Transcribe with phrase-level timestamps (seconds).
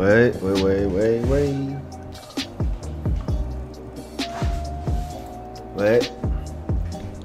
[0.00, 1.52] 喂喂喂喂喂，
[5.76, 6.00] 喂，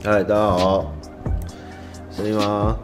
[0.03, 0.91] 嗨，大家好，
[2.11, 2.77] 声音吗？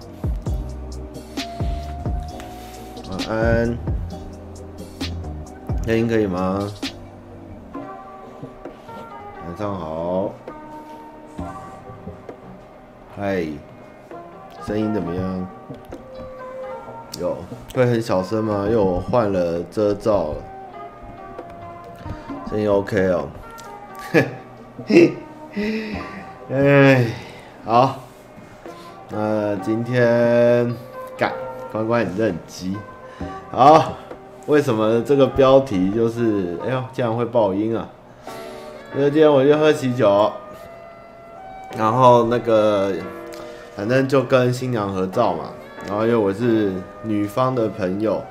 [3.10, 3.78] 晚安，
[5.86, 6.66] 声音可以吗？
[9.46, 10.32] 晚上好，
[13.18, 13.46] 嗨，
[14.66, 15.48] 声音怎么样？
[17.74, 18.66] 会很小声吗？
[18.66, 20.36] 因为我换了遮罩了，
[22.50, 23.30] 声音 OK 哦。
[24.12, 24.28] 嘿
[24.86, 25.96] 嘿，
[26.52, 27.06] 哎，
[27.64, 28.00] 好，
[29.10, 30.76] 那今天
[31.18, 31.32] 干
[31.72, 32.76] 关关你认机。
[33.52, 33.94] 好，
[34.48, 37.88] 为什么这个标题就是哎呦，竟然会爆音啊？
[38.94, 40.30] 因为今天我就喝喜酒，
[41.78, 42.92] 然后那个
[43.78, 45.46] 反正就跟新娘合照嘛。
[45.88, 46.72] 然后因为我是
[47.04, 48.22] 女方的朋友，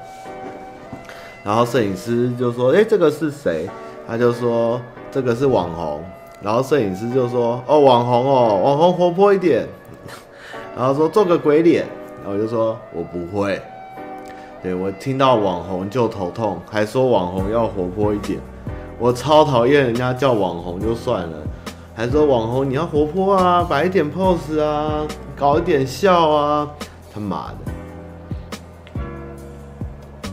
[1.44, 3.69] 然后摄影师就说：“哎，这个是谁？”
[4.06, 4.80] 他就说
[5.11, 6.02] ：“这个是网红。”
[6.42, 9.66] 然后摄影师就说：“哦，网红哦，网红活泼一点。
[10.77, 11.86] ”然后说：“做个鬼脸。”
[12.25, 13.60] 然后我就说：“我不会。”
[14.62, 18.38] 对，我听到网红就头痛，还说网红要活泼一点，
[18.98, 21.38] 我超讨厌人家叫网红就算了，
[21.94, 26.69] 还说网红你要活泼啊，摆一点 pose 啊，搞一点笑啊。
[27.12, 27.53] 他妈
[30.22, 30.30] 的，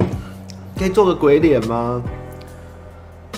[0.78, 2.02] 可以做个鬼脸吗？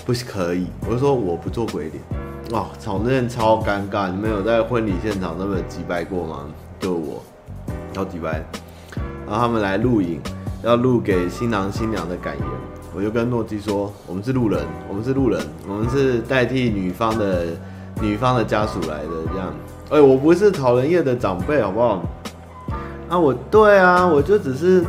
[0.04, 2.02] 不是可以，我就说我不做鬼脸。
[2.50, 6.46] 哇，场面超尴尬，你们有在婚礼现场那么机掰过吗？
[6.80, 7.22] 就我，
[7.92, 8.42] 超机掰。
[9.26, 10.20] 然后他们来录影，
[10.64, 12.46] 要录给新郎新娘的感言，
[12.92, 17.46] 我就跟诺基说，我们是路人，我们是路人，我们是代替女方的
[18.02, 19.54] 女方的家属来的，这样。
[19.90, 22.02] 哎、我不是讨人厌的长辈，好不好？
[23.10, 24.84] 啊，我对啊，我就只是，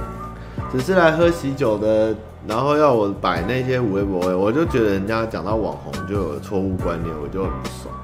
[0.72, 2.16] 只是来喝喜酒的，
[2.48, 7.96] 然后要我摆那些微博，我就觉得人家讲到网红就有错误观念，我就很不爽，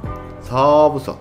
[0.44, 1.16] 超不爽，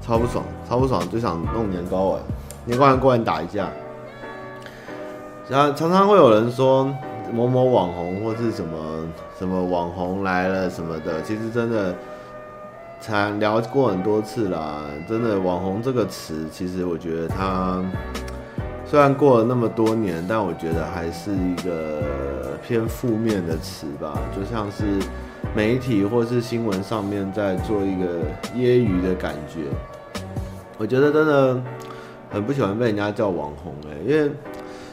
[0.00, 2.20] 超不爽，超不爽，就想弄年糕碗，
[2.64, 3.68] 年糕碗过来打一架。
[5.48, 6.88] 然后常常会有人说
[7.32, 9.04] 某某网红或是什么
[9.36, 11.92] 什么网红来了什么的，其实真的。
[13.04, 17.84] 才聊过很多次啦，真的“网红”这个词，其实我觉得它
[18.86, 22.00] 虽然过了那么多年，但我觉得还是一个
[22.66, 24.84] 偏负面的词吧，就像是
[25.54, 28.22] 媒体或是新闻上面在做一个
[28.56, 29.64] 揶揄的感觉。
[30.78, 31.62] 我觉得真的
[32.30, 34.32] 很不喜欢被人家叫网红欸，因为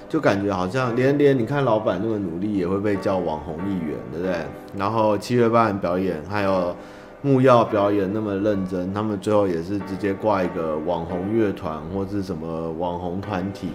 [0.10, 4.36] 就感觉好像连连你看老板那么努力，也会被叫网红议员，对不对？
[4.76, 6.76] 然后七月半表演还有。
[7.24, 13.70] 木曜表演那么认真，他们最后也是直接挂一个网红乐团或是什么网红团体，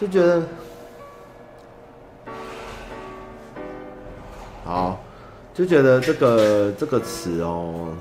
[0.00, 0.42] 就觉得
[4.64, 5.00] 好，
[5.54, 7.92] 就觉得这个这个词哦，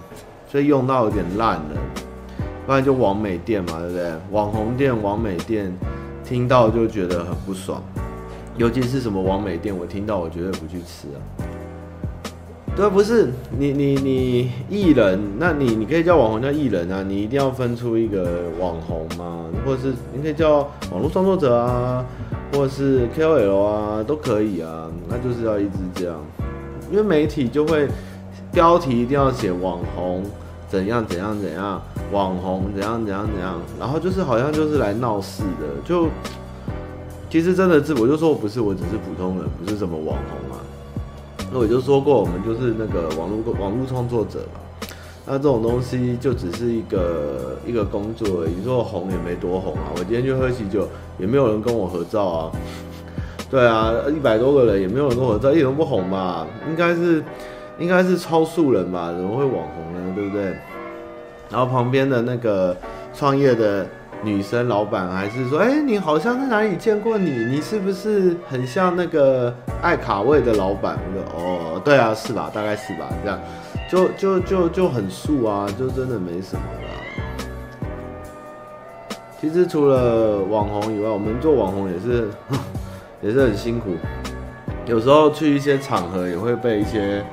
[0.47, 1.77] 所以用到有点烂了，
[2.65, 4.11] 不然就网美店嘛，对不对？
[4.31, 5.71] 网红店、网美店，
[6.25, 7.83] 听到就觉得很不爽，
[8.57, 11.21] 尤其是什么网美店，我听到我绝对不去吃啊。
[12.73, 20.59] 对，不是你你你艺人，那你你可以叫网红叫艺人啊，你一定要分出一个网红嘛，或者是你可以叫
[20.89, 22.03] 网络创作者啊，
[22.53, 26.15] 或者是 KOL 啊，都可以啊，那就是要一直这样，
[26.89, 27.87] 因为媒体就会
[28.53, 30.23] 标题一定要写网红
[30.69, 31.79] 怎样怎样怎样，
[32.11, 36.07] 网红怎样怎样怎样，然后就是好像就是来闹事的，就
[37.29, 40.40] 其实真的是我就说我不是，我只是普通人，不是什么网红。
[41.51, 44.61] 那我就说过，我们就是那个网络网络创作者嘛。
[45.25, 48.51] 那这种东西就只是一个一个工作而已。
[48.57, 49.91] 你说红也没多红啊。
[49.95, 50.87] 我今天去喝喜酒，
[51.19, 52.51] 也没有人跟我合照啊。
[53.49, 56.47] 对啊，一百多个人也没有人跟我合照，一点都不红吧？
[56.69, 57.21] 应该是
[57.77, 59.11] 应该是超素人吧？
[59.11, 60.13] 怎么会网红呢？
[60.15, 60.55] 对不对？
[61.49, 62.75] 然后旁边的那个
[63.13, 63.85] 创业的。
[64.23, 67.31] 女生老板还是说，哎、你好像在哪里见过你？
[67.45, 69.51] 你是不是很像那个
[69.81, 70.95] 爱卡位的老板？
[71.07, 72.51] 我说，哦，对啊，是吧？
[72.53, 73.09] 大概是吧？
[73.23, 73.39] 这样，
[73.89, 76.89] 就就就就很素啊，就真的没什么啦。
[79.39, 82.29] 其实除了网红以外，我们做网红也是
[83.23, 83.95] 也是很辛苦。
[84.85, 87.25] 有时候去一些场合，也会被一些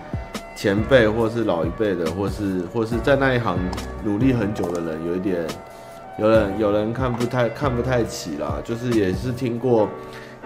[0.56, 3.58] 前辈，或是老一辈的，或是或是在那一行
[4.02, 5.46] 努力很久的人，有一点。
[6.18, 9.88] 有人有人看不太看不太起啦，就是也是听过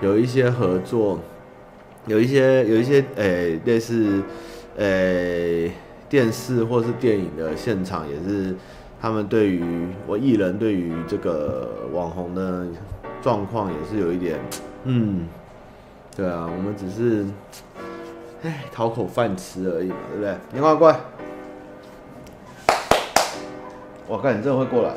[0.03, 1.19] 有一些合作，
[2.07, 4.23] 有一些有一些诶、类似
[4.77, 5.73] 诶、
[6.11, 8.55] 电视或是电影的现场，也是
[9.01, 9.65] 他们对于
[10.07, 12.67] 我艺人对于这个网红的
[13.23, 14.39] 状况也是有一点，
[14.85, 15.27] 嗯，
[16.15, 17.25] 对啊，我们只是
[18.43, 20.37] 哎，讨口饭吃而已嘛，对不对？
[20.53, 21.01] 你快过来，
[24.07, 24.93] 我看你真的会过来。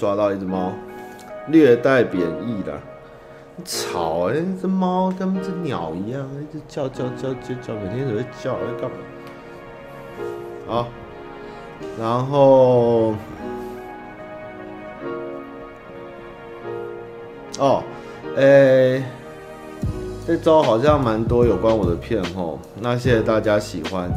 [0.00, 0.72] 抓到一只猫，
[1.48, 2.72] 略带贬义的，
[3.66, 4.44] 吵哎、欸！
[4.62, 8.96] 这猫跟这鸟一样，一直叫叫叫叫叫，每天都会叫，在干嘛？
[10.66, 10.88] 好，
[11.98, 13.14] 然后，
[17.58, 17.82] 哦，
[18.38, 19.04] 哎、欸，
[20.26, 24.10] 这周好像蛮多有关我的片哦，那谢谢大家喜欢。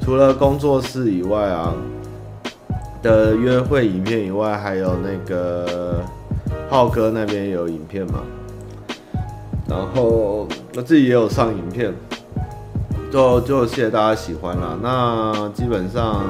[0.00, 1.72] 除了工作室以外啊。
[3.02, 6.00] 的约会影片以外，还有那个
[6.68, 8.20] 浩哥那边有影片嘛，
[9.68, 11.94] 然后我自己也有上影片，
[13.10, 14.78] 就就谢谢大家喜欢啦。
[14.82, 16.24] 那基本上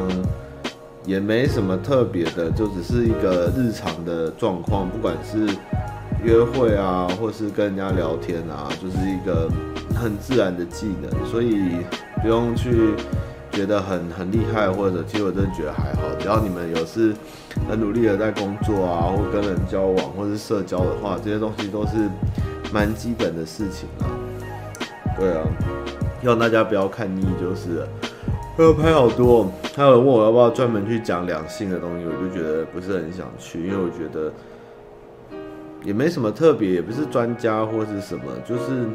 [1.05, 5.47] 也没什么特别的，就只是一个日常的状况，不管是
[6.23, 9.49] 约会啊，或是跟人家聊天啊，就是一个
[9.95, 11.77] 很自然的技能，所以
[12.23, 12.93] 不用去。
[13.59, 17.13] 觉得很很厉害，或者其实我真的觉得还好，只要你们有是
[17.69, 22.09] 很努力的在工作啊，或跟人交往，或是社交的话，这些东西都是
[22.73, 24.07] 蛮基本的事情啊。
[25.19, 25.43] 对啊，
[26.21, 27.89] 希望大家不要看腻就是了。
[28.57, 34.33] 我要拍好多，还有人问我要不要专门去讲两性的东西，我就觉得不是很想去，因为我觉得
[35.83, 38.87] 也没什么特别，也不是专家或是什么，就是。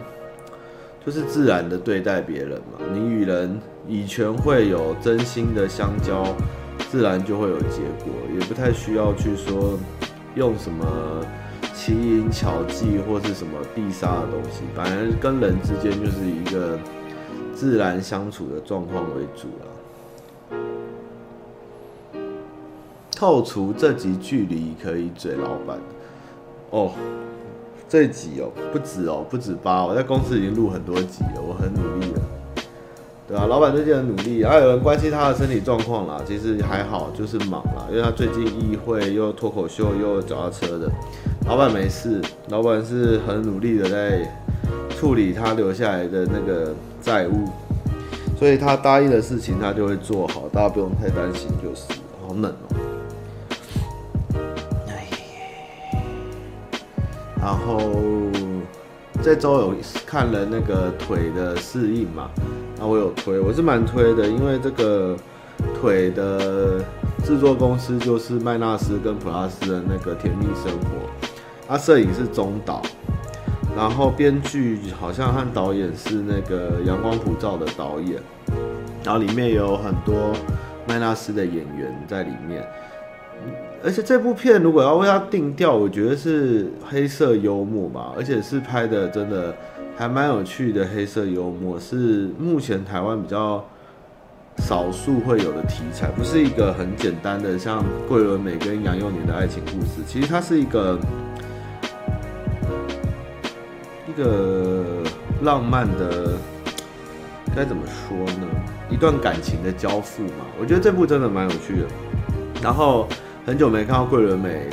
[1.05, 6.25] 就是自然的对待别人嘛，你与人以权会有，真心的相交，
[6.89, 9.77] 自然就会有结果，也不太需要去说
[10.35, 10.85] 用什么
[11.73, 16.79] 奇淫巧技或是什么必杀的东西，反而跟人之间就是一个
[17.53, 19.67] 自然相处的状况为主啦。
[23.17, 25.77] 扣除这集距离可以嘴老板
[26.71, 26.91] 哦。
[27.89, 32.21] 这集哦，不止哦，不止八，我在公司已经录很多集了，我很努力了，
[33.25, 40.91] 对啊，老板最近很努力，还有人关心他的身体状况啦，其实还好，就是忙啦，因为他最近议会又脱口秀又脚踏车的，
[41.47, 44.29] 老板没事，老板是很努力的在
[44.89, 47.47] 处理他留下来的那个债务，
[48.37, 51.83] 所以他答应的事情他就会做好，大家不用太担心，就是
[52.21, 52.75] 好冷哦。
[57.39, 57.77] 然后
[59.21, 59.75] 这周有
[60.05, 62.29] 看了那个腿的适应嘛，
[62.77, 65.15] 那我有推，我是蛮推的，因为这个
[65.79, 66.79] 腿的
[67.23, 72.81] 制作公司就是麦纳斯跟普拉斯的那个甜蜜生活，啊，摄影是中岛，
[73.75, 78.21] 然后编剧好像和导演是那个阳光普照的导演，
[79.03, 80.33] 然后里面有很多
[80.87, 82.65] 麦纳斯的演员在里面。
[83.85, 89.53] 而且这部片如果要为它定调，我觉得是黑色幽默吧，而且是拍的真的
[89.97, 93.61] 还蛮有趣的黑色幽默，是目前台湾比较
[94.59, 100.97] 少数会有的题材，不是一个很简单的像桂纶镁跟杨祐宁的爱情故事，其实它是一个
[104.07, 105.03] 一个
[105.41, 106.37] 浪漫的，
[107.53, 108.47] 该怎么说呢？
[108.89, 111.87] 一段感情的交付嘛，我觉得这部真的蛮有趣的，
[112.61, 113.09] 然后。
[113.45, 114.69] 很久没看到桂纶镁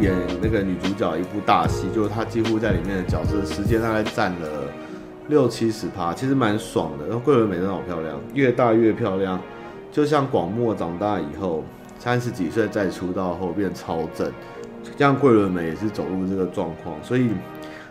[0.00, 4.48] 演那个女主角一部大戏，就是她几乎在里面的角色时间大概占了
[5.28, 7.06] 六七十趴，其实蛮爽的。
[7.06, 9.40] 然后桂纶镁真的好漂亮，越大越漂亮，
[9.92, 11.62] 就像广末长大以后
[12.00, 14.28] 三十几岁再出道后变超正，
[14.96, 16.96] 这样桂纶镁也是走入这个状况。
[17.00, 17.28] 所以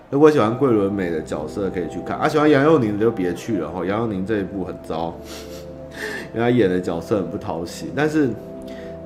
[0.09, 3.85] 如果喜欢桂纶镁的角色可以去看，啊，喜欢杨佑宁的就别去了哈。
[3.85, 5.17] 杨佑宁这一部很糟，
[6.35, 8.29] 因为他演的角色很不讨喜，但是。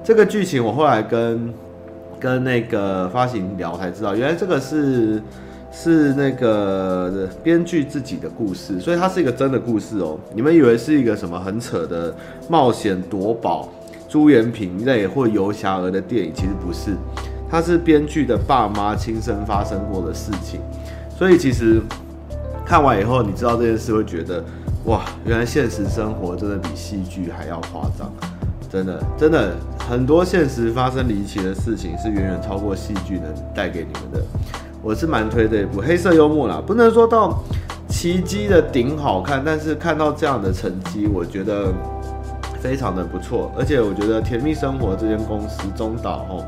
[0.08, 1.54] 这个剧情我后来跟
[2.18, 5.22] 跟那个发行聊才知道，原来这个是
[5.70, 10.18] 是那个编剧自己的故事，所以它是一个真的故事哦。
[10.34, 12.16] 你们以为是一个什么很扯的
[12.48, 13.68] 冒险夺宝、
[14.08, 16.96] 朱延平类或游侠儿的电影，其实不是，
[17.52, 20.62] 它是编剧的爸妈亲身发生过的事情。
[21.18, 21.82] 所以其实
[22.66, 24.42] 看完以后，你知道这件事会觉得，
[24.86, 28.10] 哇，原来现实生活真的比戏剧还要夸张，
[28.70, 29.54] 真的真的。
[29.90, 34.22] 很多现实发生离奇的事情是远远超过戏剧能带给你们的。
[34.82, 37.42] 我是蛮推这一部黑色幽默啦，不能说到
[37.88, 41.72] 奇迹的顶好看，但是看到这样的成绩，我觉得
[42.62, 43.50] 非常的不错。
[43.58, 46.44] 而且我觉得甜蜜生活这间公司中岛吼，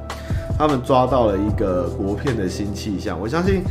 [0.58, 3.18] 他们抓到了一个国片的新气象。
[3.18, 3.64] 我相信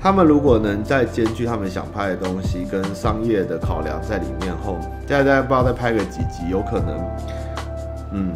[0.00, 6.98] 他们如果能再兼具他们想拍的东西跟商业的考量在里面后，大家不知道再拍个几集，有可能，
[8.12, 8.32] 嗯。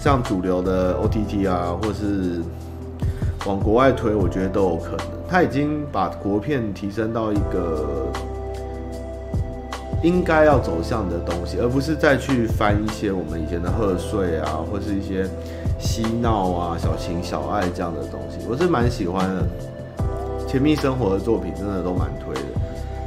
[0.00, 2.42] 像主流的 OTT 啊，或是
[3.46, 5.06] 往国外推，我觉得都有可能。
[5.28, 8.08] 他已经把国片提升到一个
[10.02, 15.24] 应该要走向的东西，而不是再去翻一些我们以前的贺岁啊，或是一些
[15.78, 18.44] 嬉闹啊、小情小爱这样的东西。
[18.50, 19.44] 我是蛮喜欢的，
[20.48, 22.60] 甜蜜生活的作品真的都蛮推的，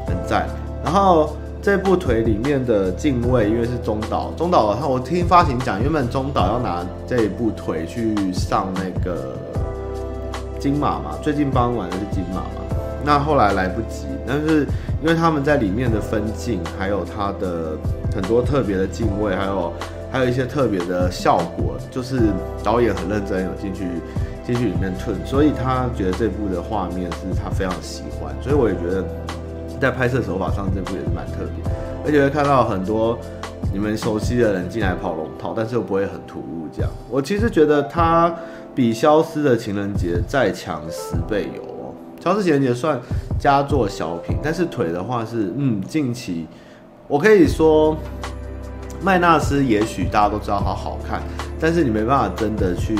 [0.08, 0.48] 很赞。
[0.82, 9.36] 然后这部腿里面的镜位，因为是中岛，中岛的话，我听发行讲，原本中岛要拿这一部腿去上那个
[10.60, 12.62] 金马嘛，最近颁完的是金马嘛，
[13.04, 14.68] 那后来来不及，但是。
[15.02, 17.78] 因为他们在里面的分镜，还有他的
[18.16, 19.72] 很多特别的镜位，还有
[20.12, 22.22] 还有一些特别的效果，就是
[22.64, 23.86] 导演很认真有进去
[24.44, 29.04] 进去里面吞，所以他觉得这部的画面是他非常喜欢，所以我也觉得
[29.80, 31.72] 在拍摄手法上这部也是蛮特别，
[32.06, 33.18] 而且会看到很多
[33.74, 36.90] 你们熟悉的人进来跑龙套，但是又不会很突兀这样。
[37.10, 38.34] 我其实觉得他
[38.74, 41.94] 比消失的情人节再强十倍有哦。
[42.24, 43.00] 消失情人节算
[43.40, 46.48] 佳作小品，但是腿的话是，嗯，近期
[47.08, 47.96] 我可以说，
[49.02, 51.22] 麦纳斯也许大家都知道它好看，
[51.60, 52.96] 但是你没办法真的去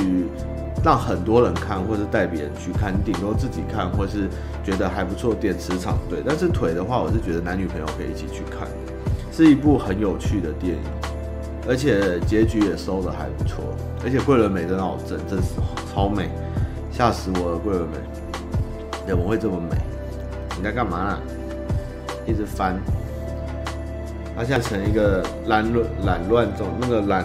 [0.84, 4.28] 让很多人看，或者带别人去看，顶多自己看，或是
[4.62, 6.22] 觉得还不错，点磁场对。
[6.24, 8.68] 但是腿的话，我是觉得男女朋友可以一起去看，
[9.32, 10.82] 是一部很有趣的电影，
[11.68, 13.64] 而且结局也收得还不错，
[14.04, 15.54] 而且桂纶镁真的好正，真是
[15.92, 16.28] 超美，
[16.92, 17.98] 吓死我了，桂纶镁。
[19.08, 19.76] 怎么会这么美？
[20.56, 21.18] 你在干嘛呢？
[22.26, 22.76] 一直翻，
[24.36, 27.24] 它现在成一个懒乱懒乱中那个懒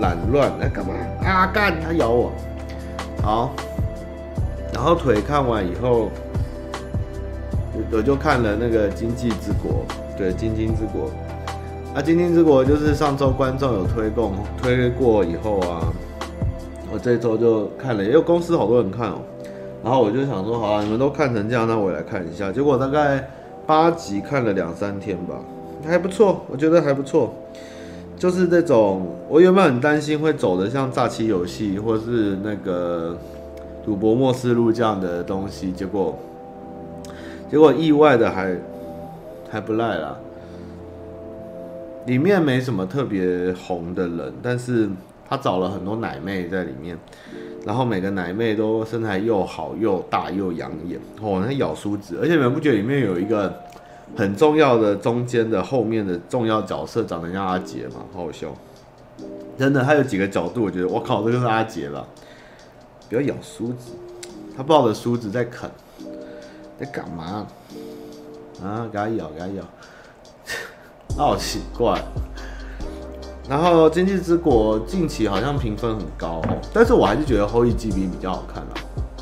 [0.00, 0.92] 懒乱在干嘛？
[1.24, 1.74] 啊干！
[1.82, 2.32] 它咬我。
[3.22, 3.50] 好，
[4.72, 6.08] 然后腿看完以后，
[7.92, 9.84] 我就看了那个《经济之国》。
[10.18, 11.06] 对，《今际之国》。
[11.94, 15.92] 啊，《今际之国》就是上周观众有推过推过以后啊，
[16.92, 19.18] 我这周就看了，因为公司好多人看哦。
[19.84, 22.50] 然后我就想说，好啊，你们都看成这样，那我也来看一下。
[22.50, 23.28] 结果大概
[23.66, 25.36] 八集看了两三天吧，
[25.86, 27.32] 还不错，我觉得还不错。
[28.18, 33.16] 就是这种，我原本很担心会走的像诈欺游戏或是那个
[33.84, 36.18] 赌博末世录这样的东西，结果
[37.48, 38.56] 结果意外的还
[39.48, 40.16] 还不赖啦。
[42.06, 44.88] 里面没什么特别红的人，但是
[45.28, 46.98] 他找了很多奶妹在里面。
[47.66, 53.52] 然后每个奶妹都身材又好又大又养眼哦，那咬梳子，而且你们不觉得里面有一个
[54.16, 58.00] 很重要的中间的后面的重要角色长得像阿杰嘛？
[58.12, 58.48] 好好笑，
[59.58, 62.06] 真的，他有几个角度，我觉得我靠，这就是阿杰了？
[63.08, 63.92] 不要咬梳子，
[64.56, 65.70] 他抱着梳子在啃，
[66.78, 67.46] 在干嘛？
[68.62, 69.64] 啊，给他咬，给他咬，
[71.16, 72.00] 那 好奇怪。
[73.48, 78.74] 然后《经济之国》近期好像评分很高哦，但是我还是觉得《后翼弃兵》比较好看啦。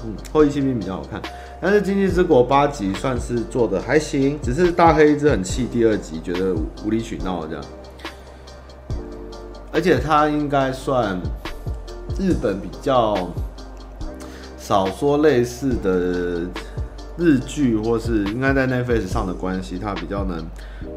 [0.05, 1.23] 嗯，《后翼弃兵》比较好看，
[1.61, 7.65] 但是《经济之国》八集算是做的还行，只是大黑一直很气，第二集觉得无理取闹这样。
[9.73, 11.21] 而且他应该算
[12.19, 13.29] 日本比较
[14.59, 16.47] 少说类似的
[17.19, 20.45] 日剧，或是应该在 Netflix 上的关系，他比较能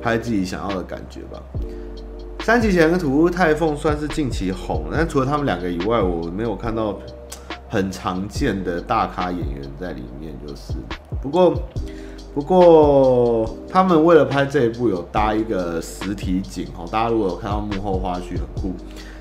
[0.01, 1.41] 拍自己想要的感觉吧。
[2.41, 6.97] 三集前跟土屋太凤算是近期红，但除了他们两个以外，我没有看到
[7.69, 10.33] 很常见的大咖演员在里面。
[10.45, 10.73] 就是，
[11.21, 11.53] 不过，
[12.33, 16.85] 不过他们为了拍这一部，有搭一个实体景哦。
[16.91, 18.73] 大家如果有看到幕后花絮，很酷。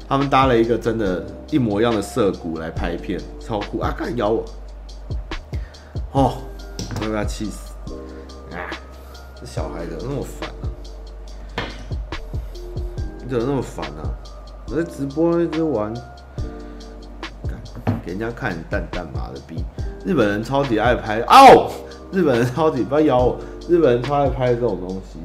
[0.09, 3.95] 他们搭了一个真的，一模一样的涩谷来拍片，超酷啊！
[3.95, 4.43] 敢咬我，
[6.13, 6.33] 哦，
[6.99, 7.75] 我要被他气死
[8.53, 8.57] 啊！
[9.39, 10.65] 这小孩子那么烦啊！
[13.23, 14.09] 你怎么那么烦啊！
[14.71, 15.93] 我在直播一直玩，
[18.05, 19.65] 给人家看蛋蛋妈的逼！
[20.05, 21.71] 日本人超级爱拍哦，
[22.13, 23.37] 日本人超级不要咬我！
[23.69, 25.19] 日本人超爱拍这种东西，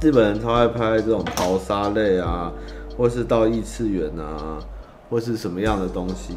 [0.00, 2.52] 日本人超爱拍这种淘沙类啊，
[2.96, 4.58] 或是到异次元啊，
[5.08, 6.36] 或是什么样的东西。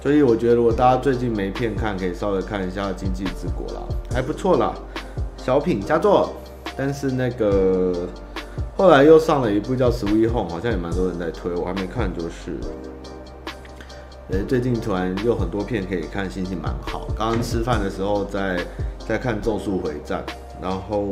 [0.00, 3.80] 所以我觉得，如果大家最近没片看，可以稍微看一下《经济之国》啦，
[4.12, 4.72] 还不错啦，
[5.36, 6.32] 小品佳作。
[6.76, 7.92] 但是那个
[8.78, 12.56] 后来又上了一部叫《Sweet Home》，好像也蛮多人在推，我还没看就是。
[14.30, 17.08] 呃，最近突然又很多片可以看，心情蛮好。
[17.18, 18.64] 刚刚吃饭的时候在
[19.04, 20.24] 在看《咒术回战》，
[20.62, 21.10] 然后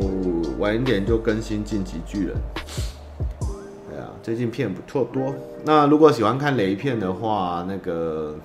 [0.60, 2.36] 晚一点就更新《进击巨人》。
[3.90, 5.34] 对啊，最近片不错多。
[5.64, 8.36] 那如果喜欢看雷片的话，那个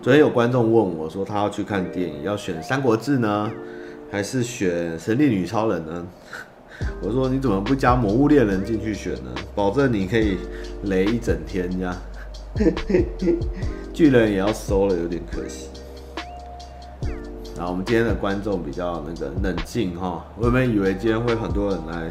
[0.00, 3.52] 昨天有观众问我说，他要去看电影，要选《三国志》呢？
[4.10, 6.06] 还是选神力女超人呢？
[7.02, 9.30] 我说你怎么不加魔物猎人进去选呢？
[9.54, 10.38] 保证你可以
[10.84, 11.94] 雷一整天这样。
[13.92, 15.68] 巨人也要收了，有点可惜。
[17.56, 22.10] 然后我们今天的观众比较那个冷静哈，我原本以为今天会很多人来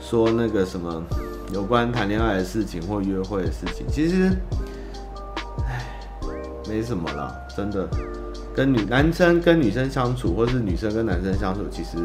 [0.00, 1.02] 说那个什么
[1.52, 4.30] 有关谈恋爱的事情或约会的事情，其实，
[5.68, 5.84] 唉，
[6.68, 7.88] 没什么啦，真的。
[8.54, 11.96] 跟女男生跟女生相处，或是女生跟男生相处，其实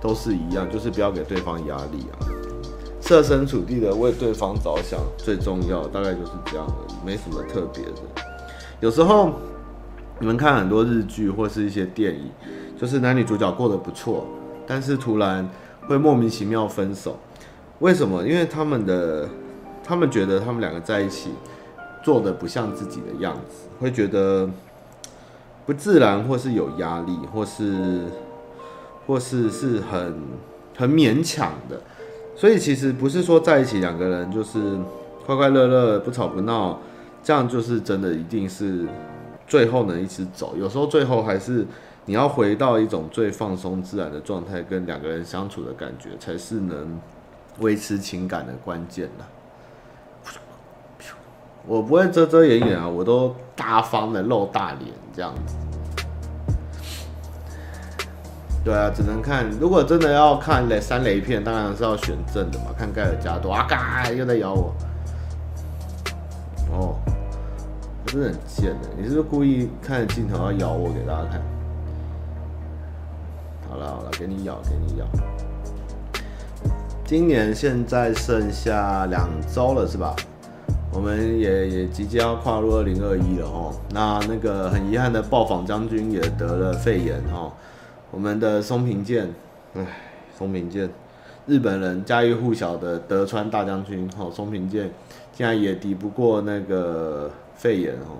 [0.00, 2.16] 都是一样，就是不要给对方压力啊，
[3.02, 8.00] 设身处地的为对方着想最重要，大概就是这样的，没什么特别的。
[8.80, 9.34] 有时候
[10.18, 12.30] 你们看很多日剧或是一些电影，
[12.80, 14.26] 就是男女主角过得不错，
[14.66, 15.46] 但是突然
[15.86, 17.18] 会莫名其妙分手，
[17.80, 18.26] 为什么？
[18.26, 19.28] 因为他们的
[19.84, 21.30] 他们觉得他们两个在一起
[22.02, 24.48] 做的不像自己的样子，会觉得。
[25.70, 28.00] 不自然，或是有压力，或是，
[29.06, 30.20] 或是是很
[30.76, 31.80] 很勉强的，
[32.34, 34.58] 所以其实不是说在一起两个人就是
[35.24, 36.80] 快快乐乐不吵不闹，
[37.22, 38.84] 这样就是真的一定是
[39.46, 40.56] 最后能一直走。
[40.58, 41.64] 有时候最后还是
[42.04, 46.98] 你要回到一种最放松自然的状态，跟两个人相处的感觉，才是能
[47.60, 49.24] 维持情感的关键的。
[51.64, 55.54] 我不会遮遮掩掩啊，我都大方的露大脸这样子。
[58.64, 59.50] 对啊，只能看。
[59.60, 62.72] 如果真的要看雷三雷片，当然是要选正的嘛。
[62.78, 64.74] 看盖尔加多啊，嘎又在咬我。
[66.72, 66.98] 哦，
[68.02, 68.88] 我真的很贱的。
[68.96, 71.42] 你是不是故意看着镜头要咬我给大家看？
[73.68, 75.04] 好了好了，给你咬，给你咬。
[77.04, 80.16] 今年现在剩下两周了，是吧？
[80.92, 83.72] 我们也也即将要跨入二零二一了哦。
[83.90, 87.52] 那那个很遗憾的暴坊将军也得了肺炎哦。
[88.10, 89.32] 我们的松平健，
[89.74, 89.86] 唉，
[90.36, 90.90] 松平健，
[91.46, 94.90] 日本人家喻户晓的德川大将军哦，松平健
[95.32, 98.18] 竟然也抵不过那个肺炎哦。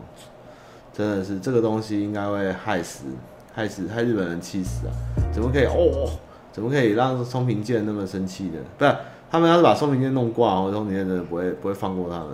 [0.92, 3.04] 真的是这个东西应该会害死
[3.52, 4.92] 害死害日本人气死啊！
[5.32, 6.08] 怎么可以哦？
[6.52, 8.58] 怎么可以让松平健那么生气的？
[8.78, 8.96] 不是
[9.30, 12.28] 他们要是把松平健弄挂哦，松平健真的不会不会放过他们。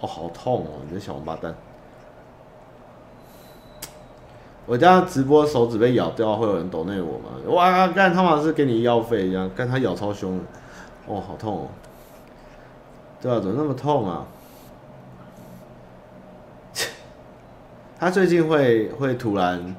[0.00, 0.80] 哦，好痛哦！
[0.88, 1.54] 你这小王八蛋！
[4.64, 7.30] 我家直播手指被咬掉，会有人抖内我吗？
[7.48, 10.38] 哇，干他妈是给你医药费一样，干他咬超凶，
[11.06, 11.68] 哦，好痛哦！
[13.20, 14.24] 对啊，怎么那么痛啊？
[17.98, 19.74] 他最近会会突然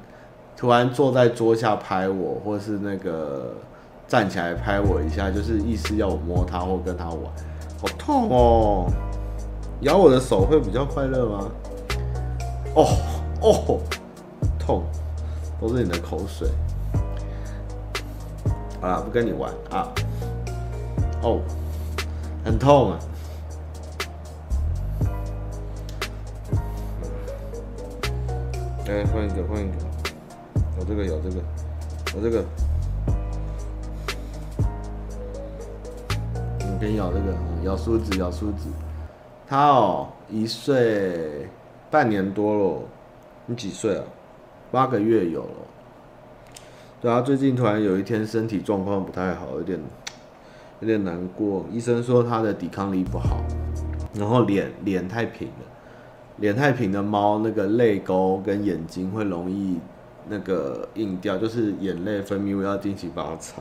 [0.56, 3.54] 突然坐在桌下拍我，或是那个
[4.06, 7.22] 站起来拍我一下，就是意思要我摸他或跟他玩，
[7.80, 8.86] 好痛哦！
[9.82, 11.50] 咬我的手会比较快乐吗？
[12.74, 12.86] 哦
[13.40, 13.80] 哦，
[14.58, 14.84] 痛，
[15.58, 16.48] 都是你的口水。
[18.80, 19.88] 好啦，不跟你玩啊。
[21.22, 21.40] 哦，
[22.44, 22.98] 很痛啊。
[28.86, 29.76] 来，换一个，换一个。
[30.78, 31.36] 有这个，有这个，
[32.16, 32.44] 有这个。
[36.58, 38.68] 你可以咬这个，咬梳子，咬梳子。
[39.50, 41.48] 他哦，一岁
[41.90, 42.82] 半年多了，
[43.46, 44.04] 你几岁啊？
[44.70, 45.48] 八个月有了。
[47.00, 49.80] 对啊，最近突然有一天身体状况不太好，有点
[50.78, 51.66] 有点难过。
[51.72, 53.42] 医生说他的抵抗力不好，
[54.14, 55.66] 然后脸脸太平了，
[56.36, 59.80] 脸太平的猫那个泪沟跟眼睛会容易
[60.28, 63.60] 那个硬掉，就是眼泪分泌物要定期帮他擦。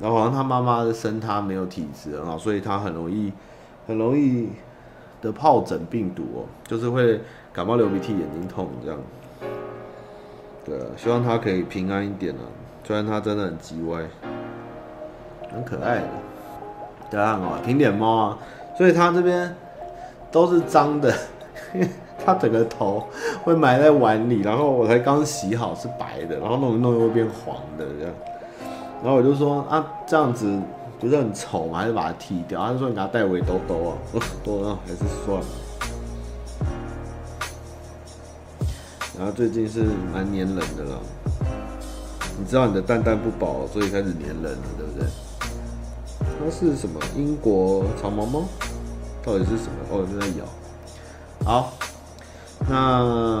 [0.00, 3.30] 然后好像他妈妈的生他没有体质很好，所以他很容易
[3.86, 4.48] 很容易。
[5.20, 7.20] 的疱疹病毒哦，就是会
[7.52, 8.98] 感冒、流鼻涕、眼睛痛这样。
[10.64, 12.44] 对，希望它可以平安一点啊。
[12.84, 14.02] 虽然它真的很叽歪，
[15.52, 16.08] 很可爱的，
[17.10, 18.38] 对啊，很好，平脸猫啊。
[18.76, 19.54] 所以它这边
[20.30, 21.12] 都是脏的，
[22.24, 23.06] 它整个头
[23.42, 28.14] 会埋在碗里，然后我才刚洗好是白的，然后弄一弄又会变黄的这样。
[29.02, 30.60] 然后我就说啊，这样子。
[31.00, 31.78] 不是很丑吗？
[31.78, 32.60] 还是把它剃掉？
[32.60, 33.98] 他说你给他戴围兜兜啊，
[34.42, 35.46] 多了还是算了。
[39.16, 41.00] 然后最近是蛮黏人的了，
[42.38, 45.08] 你知道你的蛋蛋不保，所以开始黏人了，对不对？
[46.20, 47.00] 它是什么？
[47.16, 48.44] 英国长毛猫？
[49.24, 49.72] 到底是什么？
[49.90, 50.44] 哦，正在咬。
[51.44, 51.72] 好，
[52.68, 53.40] 那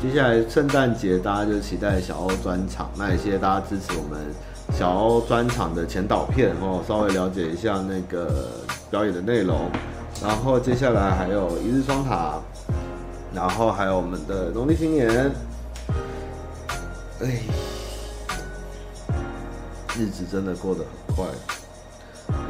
[0.00, 4.20] 接下来圣诞节大家就期待小欧专场，那也谢谢大家支持我们。
[4.72, 8.50] 小欧专场的前导片哦，稍微了解一下那个
[8.90, 9.70] 表演的内容，
[10.22, 12.38] 然后接下来还有一日双塔，
[13.34, 15.08] 然后还有我们的农历新年，
[17.22, 17.40] 哎，
[19.96, 21.24] 日子真的过得很快，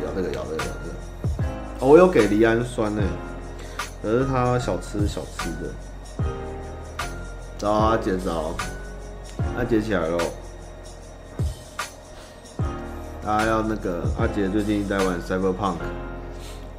[0.05, 0.89] 咬这个咬这个咬这
[1.43, 3.03] 个，我有给离氨酸呢，
[4.03, 5.71] 可是他小吃小吃的。
[7.59, 8.55] 找阿杰找，
[9.57, 10.19] 阿杰起来喽！
[13.27, 15.75] 大家要那个阿杰最近在玩 Cyberpunk，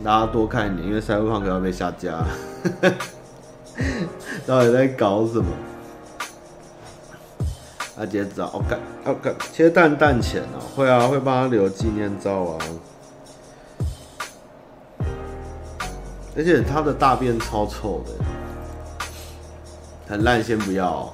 [0.02, 2.24] 大家多看一点，因为 Cyberpunk 要被下架。
[4.48, 5.46] 到底在搞什么？
[7.98, 12.58] 阿杰找，我干，我干，切蛋蛋钱哦，会啊，会帮他留纪念照啊。
[16.38, 18.14] 而且他的大便超臭的。
[20.08, 21.14] 很烂，先不要、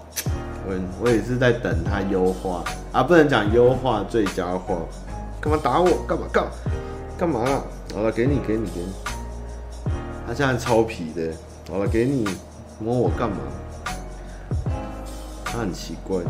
[0.68, 4.76] 我我也是在等他优化啊，不能讲优化最佳化。
[5.44, 6.06] 干嘛打我？
[6.08, 6.46] 干嘛干？
[7.18, 7.44] 干嘛？
[7.94, 8.94] 好了，给你，给你，给你。
[10.26, 11.34] 他现在超皮的。
[11.70, 12.26] 好了，给你。
[12.80, 13.40] 摸我干嘛？
[15.44, 16.22] 他很奇怪。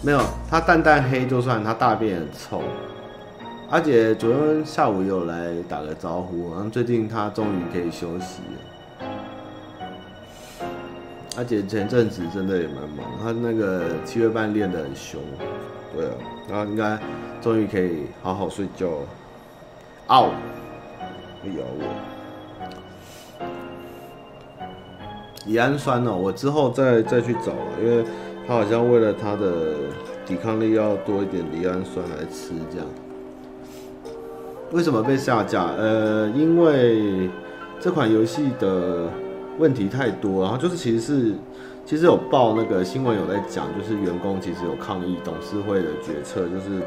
[0.00, 2.62] 没有，他蛋蛋黑就算，他大便很臭。
[3.68, 9.06] 阿姐昨天下午有来打个招呼，然后最近他终于可以休息了。
[11.36, 15.20] 阿姐前阵子真的也蛮忙，她那个七月半练得很凶，
[15.94, 16.12] 对啊，
[16.48, 16.98] 然后应该
[17.42, 18.86] 终于可以好好睡觉。
[20.06, 20.30] 嗷，
[21.42, 21.84] 会咬我。
[25.46, 28.04] 乙氨酸哦，我之后再再去找了，因为
[28.46, 29.74] 他好像为了他的
[30.24, 32.86] 抵抗力要多一点乙氨酸来吃这样。
[34.72, 35.66] 为什么被下架？
[35.76, 37.30] 呃，因为
[37.78, 39.08] 这款游戏的。
[39.58, 41.34] 问题太多，然后就是其实是，
[41.86, 46.82] 其实有报那个新闻有在讲，就是员工其实有抗议董事会的决策，就是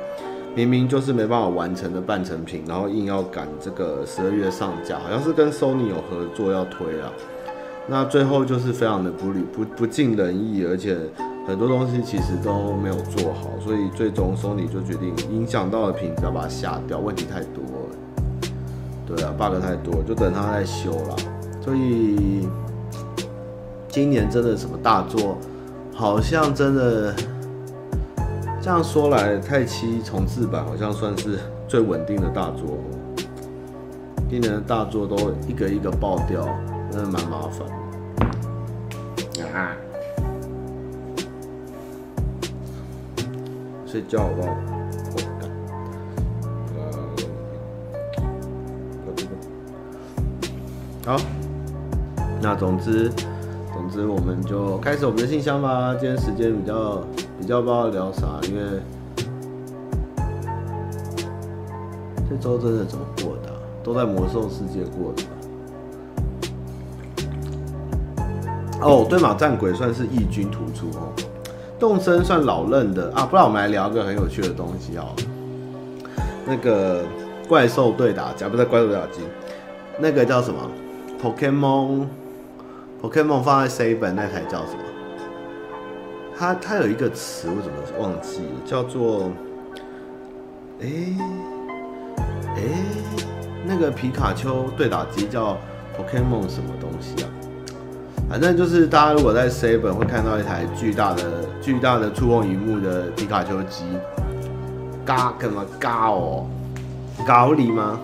[0.53, 7.09] 明明就是没办法完成的半成品，然后硬要赶这个十二月上架，好像是跟 Sony 有合作要推啊，
[7.87, 10.97] 那最后就是非常的不理不不尽人意，而且
[11.47, 18.49] 很多东西其实都没有做好，所以最终 Sony 就决定影响到的品质要把它下掉，问题太多了，
[19.07, 21.15] 对啊，bug 太多，就等它再修了。
[21.61, 22.49] 所以
[23.89, 25.35] 今年真的什么大作，
[25.93, 27.13] 好像真的
[28.61, 32.77] 这样说来，太七重制版好像算是最稳定的大作。
[34.29, 35.15] 今年的大作都
[35.47, 36.47] 一个一个爆掉，
[36.91, 37.67] 真的蛮麻烦。
[39.53, 39.75] 啊！
[43.87, 44.55] 睡觉好不好？
[51.05, 51.17] 好。
[52.41, 53.11] 那总之，
[53.99, 55.93] 总之我们就开始我们的信箱吧。
[55.99, 57.03] 今天时间比较
[57.37, 58.61] 比较不知道聊啥，因为
[62.29, 63.51] 这周真的怎么过的？
[63.83, 65.23] 都在魔兽世界过的？
[68.81, 71.11] 哦，对马战鬼算是异军突出哦。
[71.77, 75.13] 动身算老嫩的啊，不然我们来聊个很有趣的东西哦。
[76.45, 77.03] 那个
[77.49, 79.23] 怪兽对打假，不是怪兽对打机，
[79.99, 80.59] 那个叫什么
[81.21, 82.05] ？Pokemon。
[83.01, 84.83] Pokemon 放在 C 本那台叫什么？
[86.37, 88.61] 它它有一个词，我怎么忘记了？
[88.65, 89.31] 叫做……
[90.81, 91.17] 哎、欸、
[92.55, 92.61] 哎、
[93.65, 95.57] 那个皮卡丘对打机叫
[95.97, 97.29] Pokemon 什么东西啊？
[98.29, 101.23] 反正就是大家如果在 C 本会看到一台巨大的、
[101.61, 103.85] 巨大的触控荧幕的皮卡丘机，
[105.05, 106.45] 嘎干嘛嘎哦？
[107.25, 107.99] 高里吗？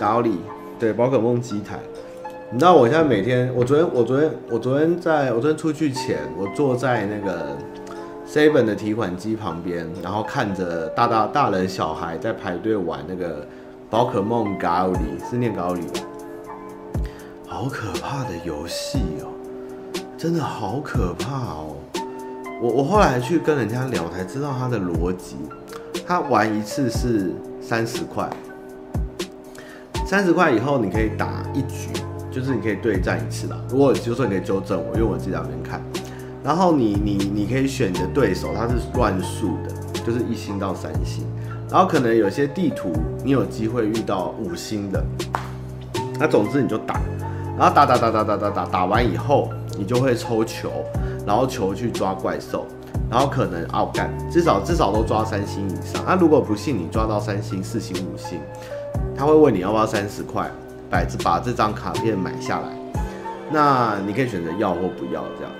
[0.00, 0.38] 高里
[0.78, 1.78] 对，宝可梦机台。
[2.56, 7.54] 你知道我现在每天，我昨天我昨天我昨天在我昨天出去前，我坐在那个
[8.26, 13.46] Seven 的提款机旁边，然后看着大大大人小孩在排队玩那个
[13.90, 14.96] 宝可梦咖喱，
[15.28, 15.82] 是念咖喱？
[17.46, 19.28] 好可怕的游戏哦，
[20.16, 21.76] 真的好可怕哦！
[22.62, 25.36] 我我后来去跟人家聊才知道他的逻辑，
[26.06, 28.26] 他玩一次是三十块，
[30.06, 31.90] 三十块以后你可以打一局。
[32.36, 35.82] 就是你可以对战一次啦，如果就说你可以纠正我，因为我自己在那边看。
[36.44, 41.24] 然后你你你可以选你的对手，他是乱数的，就是一星到三星。
[41.70, 42.92] 然后可能有些地图
[43.24, 45.02] 你有机会遇到五星的。
[46.20, 47.00] 那总之你就打，
[47.58, 50.70] 然后打打打打打打打打完以后，你就会抽球，
[51.26, 52.66] 然后球去抓怪兽，
[53.10, 56.04] 然后可能奥干，至少至少都抓三星以上。
[56.06, 58.38] 那如果不信你抓到三星、四星、五星，
[59.16, 60.50] 他会问你要不要三十块。
[60.90, 62.68] 百子把这张卡片买下来，
[63.50, 65.52] 那你可以选择要或不要这样。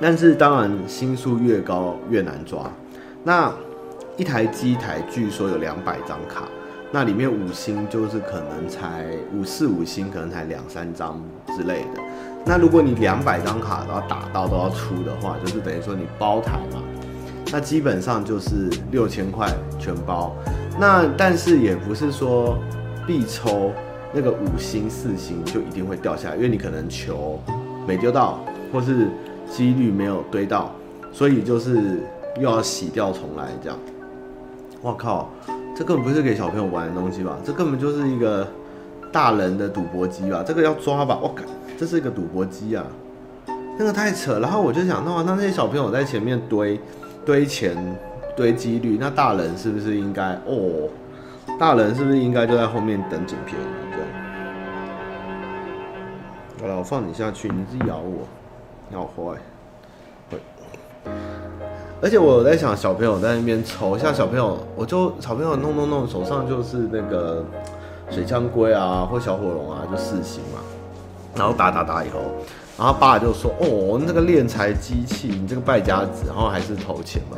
[0.00, 2.70] 但是当然星数越高越难抓。
[3.24, 3.52] 那
[4.16, 6.44] 一台机台据说有两百张卡，
[6.92, 11.20] 那里面五星就是可能才五四五星，可能才两三张
[11.56, 12.00] 之类的。
[12.44, 16.80] 那如果你两百张卡都要打到都要出的话，就是等于说你包台嘛，
[17.52, 19.48] 那基本上就是六千块
[19.78, 20.32] 全包。
[20.78, 22.56] 那但是也不是说
[23.04, 23.72] 必抽。
[24.12, 27.38] 那个五星四星就一定会掉下来，因为你可能球
[27.86, 28.40] 没丢到，
[28.72, 29.08] 或是
[29.50, 30.72] 几率没有堆到，
[31.12, 32.00] 所以就是
[32.36, 33.78] 又要洗掉重来这样。
[34.80, 35.30] 我靠，
[35.76, 37.36] 这根本不是给小朋友玩的东西吧？
[37.44, 38.46] 这根本就是一个
[39.12, 40.42] 大人的赌博机吧？
[40.46, 41.18] 这个要抓吧？
[41.20, 41.42] 我靠，
[41.78, 42.84] 这是一个赌博机啊！
[43.78, 44.38] 那个太扯。
[44.38, 46.80] 然后我就想，那那些小朋友在前面堆
[47.26, 47.76] 堆钱
[48.36, 50.88] 堆几率，那大人是不是应该哦？
[51.56, 54.08] 大人是不是应该就在后面等捡便宜这样？
[56.60, 58.26] 好了，我放你下去，你自己咬我，
[58.88, 59.38] 你好坏。
[60.30, 60.38] 会。
[62.00, 67.44] 而且我有在想，小朋友在那边抽，像小朋友，我就小朋友弄弄弄，手上就是那个
[68.10, 70.60] 水枪龟啊，或小火龙啊，就四星嘛。
[71.36, 72.20] 然后打打打以后，
[72.76, 77.36] 然后爸就说：“哦，那个敛财机器，你这个败家子。”然后还是投钱嘛。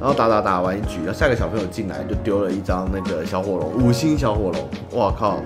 [0.00, 4.98] 然后打打打完一局，然后下个小朋友进来就丢了一张那个小火龙，五星小火龙。
[4.98, 5.36] 哇靠！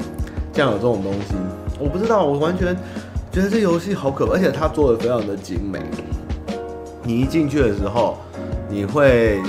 [0.52, 1.34] 竟然有这种东西，
[1.80, 2.76] 我不知道，我完全
[3.32, 5.80] 觉得这游戏好可怕，而且它做的非常的精美。
[7.02, 8.16] 你一进去的时候，
[8.68, 9.42] 你会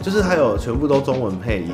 [0.00, 1.72] 就是它有全部都中文配音，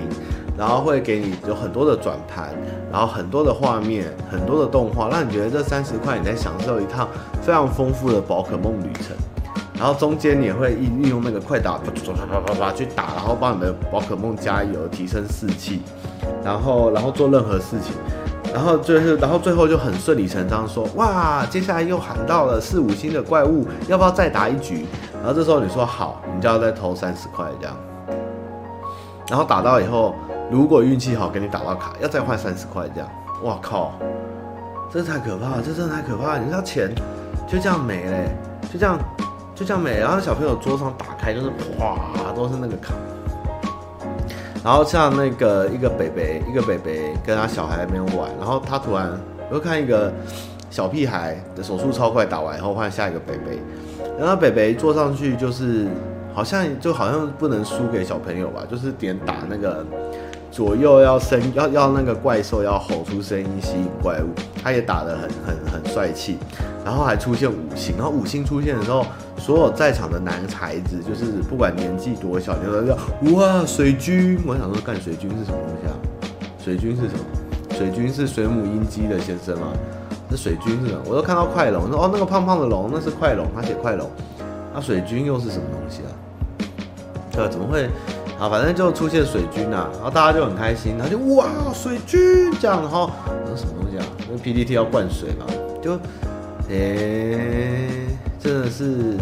[0.57, 2.49] 然后会给你有很多的转盘，
[2.91, 7.07] 然后很多的画面，很多的动画，让你觉得这三十块你在享受一趟
[7.43, 9.15] 非常丰富的宝可梦旅程。
[9.81, 15.81] 然后中间你也会运用那个快打，啪啪啪啪啪去打，然后帮你的宝可梦加油，提升士气，
[16.45, 17.95] 然后然后做任何事情，
[18.53, 24.85] 然后就是然后最后就很顺理成章说，哇，接下来又喊到了四五星的怪物，要不要再打一局？
[25.15, 27.75] 然后这时候你说好，你就要再投三十块这样，
[29.31, 30.15] 然后打到以后，
[30.51, 33.09] 如果运气好给你打到卡，要再换三十块这样，
[33.45, 33.95] 哇靠，
[34.93, 36.95] 这太可怕，这真的太可怕了，你知道钱
[37.49, 38.29] 就这样没了，
[38.71, 38.99] 就这样。
[39.61, 42.95] 就这样没，然后小朋友桌上打开就是哗，都是那个卡。
[44.65, 49.21] 然后像那个一个北北，一个北北跟他小孩在那边玩，然后他突然
[49.53, 50.11] 又看一个
[50.71, 53.61] 小屁孩的手速超快，打完以后换下一个北北，
[54.19, 55.87] 然后北北坐上去就是
[56.33, 59.85] 好像就好像不能输给小朋友吧，就是点打那个。
[60.51, 64.27] 左右要声要要那个怪兽要吼出声音吸引怪物，
[64.63, 66.39] 他也打得很很很帅气，
[66.85, 69.07] 然后还出现五星，然后五星出现的时候，
[69.39, 72.97] 所有在场的男孩子就是不管年纪多小，你都叫
[73.37, 75.95] 哇水军，我想说干水军是什么东西啊？
[76.63, 77.25] 水军是什么？
[77.79, 79.69] 水军是水母音机的先生吗？
[80.29, 81.01] 这水军是什么？
[81.07, 84.11] 我都看到快龙，说哦那个胖胖的龙那是快龙，他写快龙，
[84.75, 86.11] 那水军又是什么东西啊？
[87.33, 87.89] 这怎么会？
[88.41, 93.11] 啊，反正就出现水军呐、啊，然后大家就很开心，然后就哇水军这样，然后
[93.55, 94.05] 什么东西啊？
[94.27, 95.45] 因为 PTT 要灌水嘛，
[95.83, 95.99] 就
[96.71, 99.19] 诶、真的是，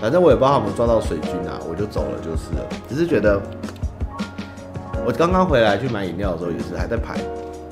[0.00, 2.64] 反正我也不知道他们抓到水军啊，我就走了就是了。
[2.88, 3.40] 只是觉得，
[5.04, 7.18] 我刚刚回来去买饮料的时候也是还在排，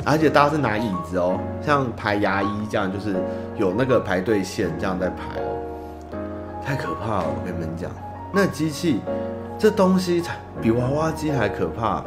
[0.05, 3.15] 而且大家是拿椅子哦，像排牙医这样，就是
[3.57, 6.19] 有那个排队线这样在排哦，
[6.67, 7.27] 太可怕了！
[7.29, 7.89] 我跟你们讲，
[8.35, 8.99] 那机器。
[9.61, 12.03] 这东西才比娃娃机还可怕。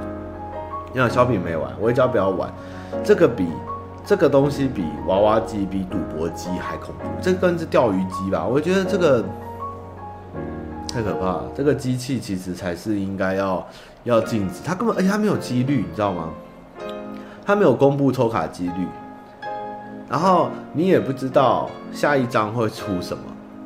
[0.92, 2.52] 你看小品没玩，我也叫不要玩。
[3.04, 3.48] 这个比
[4.04, 7.08] 这个东西比娃娃机、比赌博机还恐怖。
[7.22, 8.44] 这个是钓鱼机吧？
[8.44, 9.24] 我觉得这个
[10.88, 11.46] 太可怕了。
[11.56, 13.64] 这个机器其实才是应该要
[14.04, 14.56] 要禁止。
[14.66, 16.30] 它根本而且它没有几率，你知道吗？
[17.46, 18.88] 它没有公布抽卡几率，
[20.10, 23.24] 然后你也不知道下一张会出什么。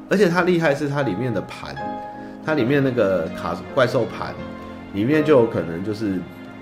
[0.09, 1.73] 而且它厉害是它里面的盘。
[2.47, 4.33] 它里面那个卡怪兽盘，
[4.93, 6.17] 里面就有可能就是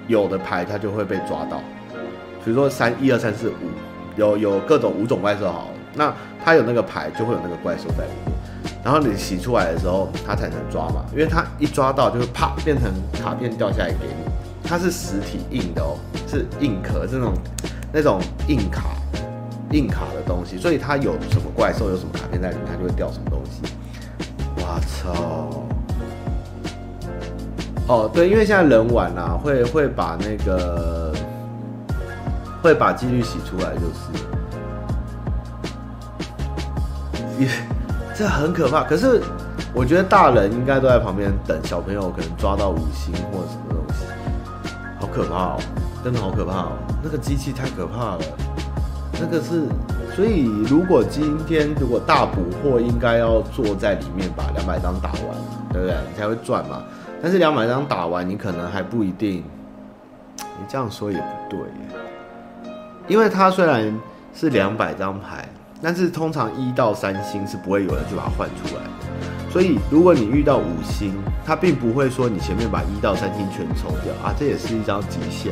[0.08, 1.62] 有的牌它就会被抓到，
[2.44, 3.54] 比如说三一二三四五，
[4.16, 6.12] 有有各种五种怪兽好，那
[6.44, 17.32] 它有那个牌就会有那个怪兽在里面，然后你洗出来的时候它才能抓嘛，因为它一抓到就会啪变成卡片掉下来给你，它是实体硬的哦，是硬壳这种
[17.94, 18.86] 那种硬卡
[19.70, 23.62] 硬卡的东西，所以它有什么怪兽有什么卡片在里面，它就会掉什么东西。
[24.58, 25.62] 我操！
[27.88, 31.14] 哦，对，因为现在人玩啊，会会把那个
[32.62, 34.10] 会把几率洗出来，就是
[37.40, 37.48] 也
[38.16, 38.84] 这很可怕。
[38.84, 39.22] 可是
[39.72, 44.06] 我觉得大人应该都在旁边等小朋友可能抓到五星或什么东西，
[45.00, 45.60] 好可怕哦，
[46.04, 46.72] 真的好可怕哦，
[47.04, 48.22] 那个机器太可怕了，
[49.22, 49.68] 那个是，
[50.16, 55.38] 所以如果今天如果大补货，应该要坐在里面把两百张打完，
[55.72, 55.96] 对不对？
[56.12, 56.82] 你才会赚嘛。
[57.22, 59.44] 但是两百张打完，你可能还不一定。
[60.38, 61.60] 你这样说也不对，
[63.08, 63.94] 因为它虽然
[64.34, 65.48] 是两百张牌，
[65.82, 69.52] 但是通常一到三星是不会有人就把它换出来的。
[69.52, 71.14] 所以如果你遇到五星，
[71.46, 75.52] 它并不会说你前面把一到三星全抽掉啊，这也是一张极限。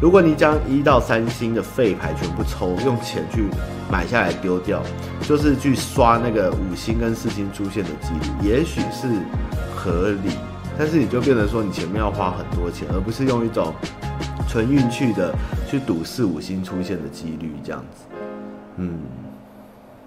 [0.00, 3.44] 如果你将一到三星的废牌全部抽，用钱去
[3.90, 4.80] 买下来丢掉，
[5.22, 8.10] 就是去刷那个五星跟四星出现的几
[8.42, 9.08] 率，也许是
[9.74, 10.30] 合理。
[10.78, 13.74] 但是你就变成说，你前面要花很多钱，而不是用一种
[14.48, 15.34] 纯运气的
[15.68, 18.04] 去赌四五星出现的几率这样子。
[18.76, 19.00] 嗯，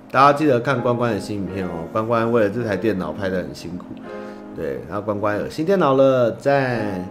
[0.09, 1.71] 大家记得看关关的新影片哦。
[1.91, 3.85] 关关为了这台电脑拍得很辛苦，
[4.55, 7.03] 对，然后关关有新电脑了，在。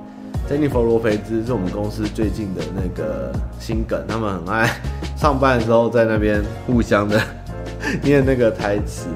[0.49, 4.68] 珍妮佛罗培兹是我们公司最近的那个新梗，他们很爱
[5.16, 7.20] 上班的时候在那边互相的
[8.03, 9.07] 念那个台词。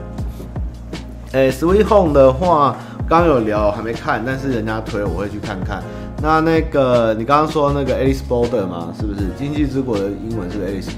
[1.32, 2.76] 哎，Sweet Home 的话，
[3.08, 5.82] 刚有聊还没看，但是人家推我会去看看。
[6.22, 8.94] 那那个你刚刚说那个 Alice Boulder 吗？
[8.98, 9.28] 是不是？
[9.38, 10.88] 经济之国的英文是 Alice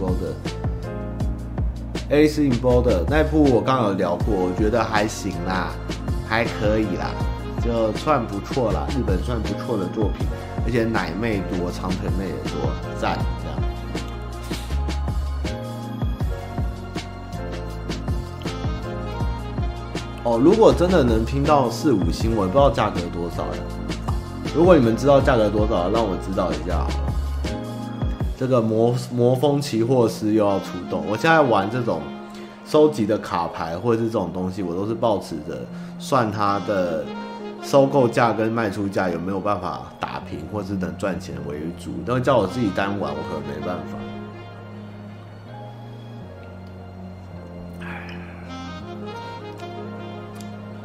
[2.09, 5.73] Boulder，Alice in Boulder 那部我刚有聊过，我觉得还行啦，
[6.29, 7.11] 还可以啦。
[7.65, 10.25] 就算不错啦，日本算不错的作品，
[10.65, 13.19] 而且奶妹多，长腿妹也多，赞
[20.27, 23.63] 哦，如果真的能拼到四五星，我也不知道价格多少呀。
[24.57, 27.15] 如果你们知道价格多少，让我知道一下好了。
[28.37, 32.03] 这个魔魔风奇货师又要出动，我现在玩这种
[32.67, 35.65] 收集的卡牌或者是这种东西，我都是抱持着
[36.01, 37.05] 算它的。
[37.63, 41.91] 收购价跟卖出价有没有办法打平，或是能赚钱为主？
[42.07, 43.99] 但叫我自己单玩，我可能没办法。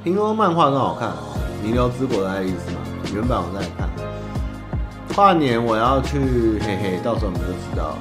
[0.03, 2.79] 听说漫画很好看哦，《弥留之国的爱丽丝》嘛，
[3.13, 3.87] 原版我在看。
[5.13, 7.95] 跨年我要去，嘿嘿，到时候你们就知道。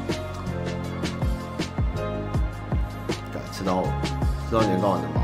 [3.53, 3.83] 吃到
[4.49, 5.21] 吃到年糕完的吗？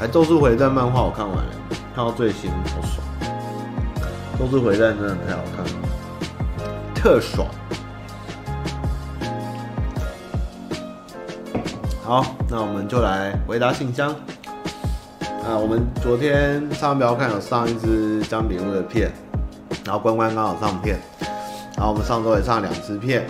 [0.08, 1.52] 《咒术回战》漫画我看完了，
[1.92, 3.04] 看到最新，好爽！
[4.38, 5.72] 《咒术回战》真的太好看了，
[6.94, 7.48] 特爽。
[12.04, 14.14] 好，那我们就来回答信箱。
[15.44, 19.10] 啊，我们昨天上标看有上一支江笔录的片，
[19.84, 20.96] 然后关关刚好上片，
[21.76, 23.26] 然后我们上周也上两支片，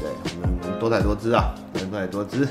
[0.00, 0.10] 对，
[0.42, 2.48] 我们多彩多姿啊，多彩多姿。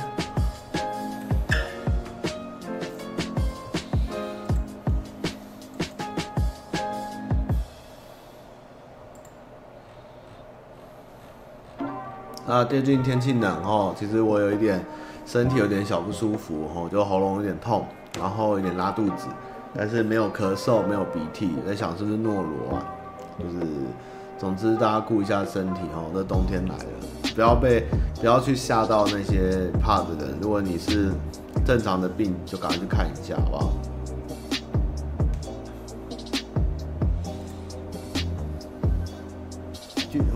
[12.47, 14.81] 啊，最近天气冷哦，其实我有一点
[15.25, 17.85] 身体有点小不舒服哦，就喉咙有点痛，
[18.19, 19.27] 然后有点拉肚子，
[19.75, 22.85] 但是没有咳嗽，没有鼻涕，在想是不是诺罗啊？
[23.39, 23.65] 就是，
[24.37, 26.83] 总之大家顾一下身体哦，这冬天来了，
[27.35, 27.85] 不要被
[28.19, 30.37] 不要去吓到那些怕的人。
[30.41, 31.11] 如果你是
[31.65, 33.71] 正常的病，就赶快去看一下，好不好？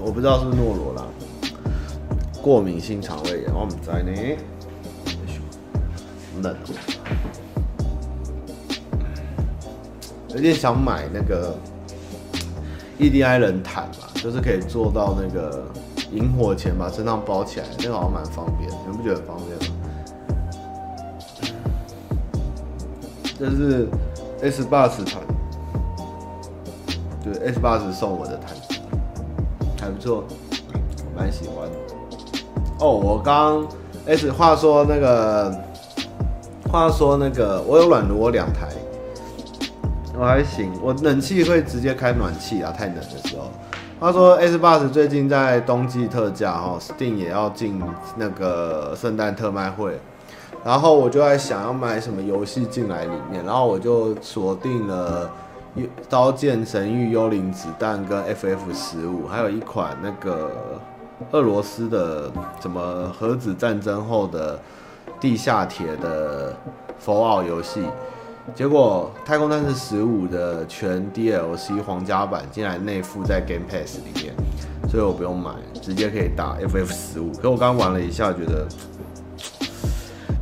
[0.01, 1.05] 我不知道是不是诺罗啦。
[2.41, 4.11] 过敏性肠胃炎，我们在呢，
[6.41, 6.55] 冷，
[10.35, 11.55] 有点想买那个
[12.99, 15.63] EDI 冷毯吧，就是可以做到那个
[16.11, 19.75] 引火前把身上包起来，那个好像蛮方便，你们不觉得很方便吗？
[23.39, 23.87] 这是
[24.41, 25.21] S 八十毯，
[27.23, 28.79] 对，S 八十送我的毯子，
[29.79, 31.75] 还不错，我蛮喜欢的。
[32.79, 33.65] 哦，我刚
[34.05, 35.57] S 话说那个，
[36.69, 38.67] 话说那个，我有软炉，我两台，
[40.19, 43.49] 我还行，我冷气会直接开暖气啊，太冷的时候。
[44.01, 47.81] 话说 S 八十最近在冬季特价哦，Steam 也要进
[48.17, 49.97] 那个圣诞特卖会，
[50.61, 55.31] 然后我就在想要买什么游戏进来里面，然后我就锁定了
[56.09, 60.51] 《刀剑神域：幽灵子弹》跟 FF 十五，还有一款那个。
[61.31, 64.57] 俄罗斯的什么核子战争后的
[65.19, 66.55] 地下铁的
[67.05, 67.83] For All 游戏，
[68.55, 74.33] 结果《太空战士十五》的全 DLC 皇家版竟然内附在 Game Pass 里面，
[74.89, 77.31] 所以我不用买，直接可以打 FF 十五。
[77.33, 78.67] 可我刚玩了一下，觉得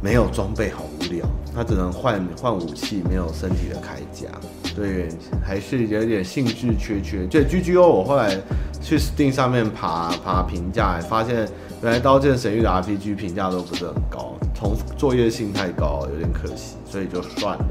[0.01, 4.27] 没有装备好无聊，它只能换换武器，没有身体的铠甲。
[4.75, 5.09] 对，
[5.43, 7.25] 还是有点兴致缺缺。
[7.25, 8.37] 对，GGO 我后来
[8.81, 11.47] 去 Steam 上面爬爬评价，发现
[11.81, 17.65] 原来《刀剑神域》的 RPG 评价都不是很高，同作业性太高，有点可惜，所以就算了。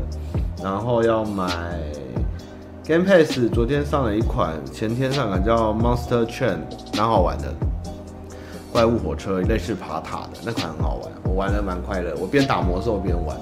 [0.63, 1.51] 然后要买
[2.87, 6.59] Game Pass，昨天上了一款，前天上了叫 Monster Train，
[6.97, 7.53] 蛮好玩的，
[8.73, 13.37] 怪物火车，类似爬塔的那款很好玩，我玩得蛮快乐，我边打魔兽边玩。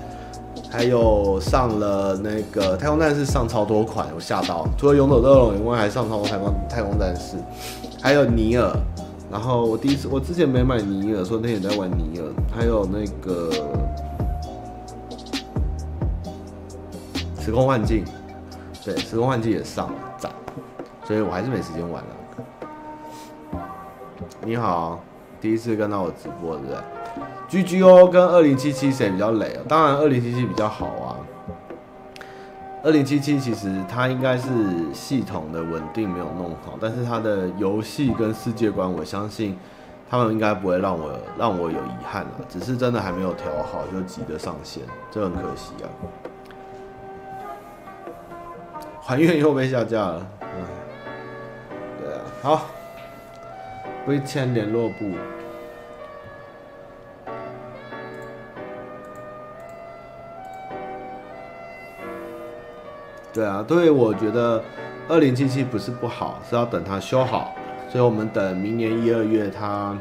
[0.71, 7.37] 还有上了那个太空战士上超多款，我吓到，除了勇者斗龙以外，还上超多太空太空战士，
[8.01, 8.75] 还有尼尔。
[9.35, 12.25] 然后我第一次，我之前没买尼尔，说那天也在玩尼尔，
[12.55, 13.51] 还有那个
[17.41, 18.05] 时空幻境，
[18.85, 20.31] 对，时空幻境也上了，赞，
[21.03, 22.09] 所以我还是没时间玩了。
[24.45, 25.03] 你好，
[25.41, 26.79] 第一次跟到我直播，对不对
[27.65, 29.63] ？GGO 跟二零七七谁比较雷啊？
[29.67, 31.14] 当然二零七七比较好啊。
[32.85, 34.47] 二零七七其实它应该是
[34.93, 39.59] 系统的稳定没有弄好，但是它的游戏跟世界观，我相信
[40.11, 42.33] 他们应该不会让我让我有遗憾了。
[42.47, 45.89] 只是真的还没有调好，就急着上线，这很可惜啊。
[49.01, 50.67] 还愿又被下架了，嗯，
[52.03, 52.67] 对啊，好，
[54.07, 55.11] 微签联络簿。
[63.35, 64.63] 对啊，对，我觉得
[65.09, 67.53] 二零七七不是不好，是要等它修好，
[67.91, 69.99] 所以我们等明年一二月它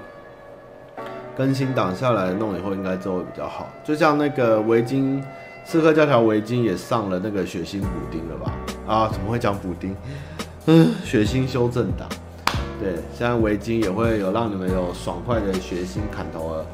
[1.36, 3.68] 更新档下来弄以后，应该就会比较好。
[3.84, 5.20] 就像那个围巾
[5.66, 8.52] 刺客教条围巾也上了那个血腥补丁了吧？
[8.88, 9.96] 啊，怎么会讲补丁？
[10.68, 12.08] 嗯，血腥修正档。
[12.80, 16.66] 对，现在围巾也会有让你们有爽快的血腥砍头了。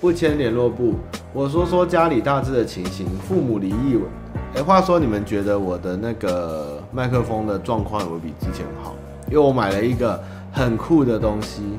[0.00, 0.94] 不签联络簿，
[1.34, 4.00] 我说说家里大致的情形，父母离异。
[4.54, 8.94] 哎，话说你们觉得我的那个麦克风的状况有没有比之前好？
[9.28, 10.18] 因为我买了一个
[10.50, 11.78] 很酷的东西，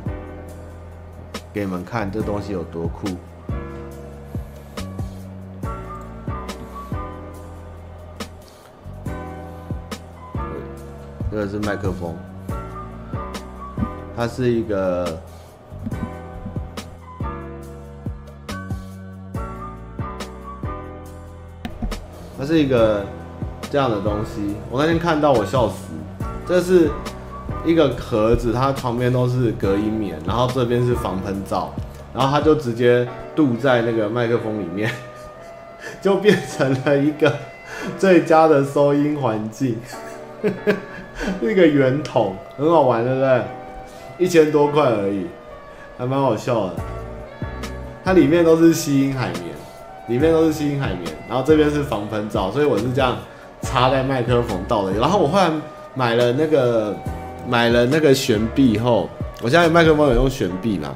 [1.52, 3.08] 给你们看，这东西有多酷。
[11.32, 12.16] 这个是麦克风，
[14.16, 15.20] 它是一个。
[22.52, 23.06] 是一个
[23.72, 25.76] 这样的东西，我那天看到我笑死。
[26.46, 26.90] 这是
[27.66, 31.74] 一个盒子，它旁边都是隔音棉，然后这边是防喷罩，
[32.14, 34.92] 然后它就直接镀在那个麦克风里面，
[36.04, 37.34] 就变成了一个
[37.98, 39.78] 最佳的收音环境。
[41.40, 43.44] 那个圆筒很好玩，对不对？
[44.18, 45.26] 一千多块而已，
[45.98, 46.74] 还蛮好笑的。
[48.04, 49.51] 它里面都是吸音海绵。
[50.08, 53.18] 里面都是吸音海绵，然后这边是防喷罩，所以我是这样
[53.62, 54.92] 插在麦克风到的。
[54.94, 55.50] 然后我后来
[55.96, 56.96] 买了那个
[57.48, 59.10] 买了那个悬臂后，
[59.42, 60.94] 我现在麦克风有用悬臂嘛，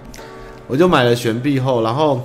[0.68, 2.22] 我就买了悬臂后，然后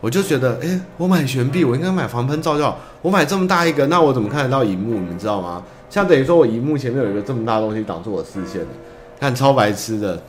[0.00, 2.78] 我就觉得，哎、我买悬臂，我应该买防喷罩就好。
[3.02, 4.94] 我买这么大一个，那我怎么看得到荧幕？
[4.94, 5.62] 你们知道吗？
[5.90, 8.60] 像等于说我荧幕前面有一个这么大东西挡住我视线，
[9.18, 10.20] 看超白痴的，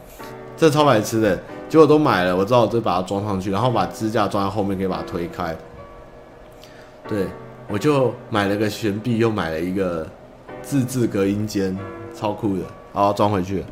[0.56, 1.38] 这超白痴的，
[1.68, 5.56] 结果都买了，我知道我就把它装上去，然后把支架装在后面，可以把它推开。
[7.10, 7.26] 对，
[7.68, 10.07] 我就买了个悬臂，又买了一个
[10.62, 11.76] 自制隔音间，
[12.16, 13.66] 超酷的，好，装回去。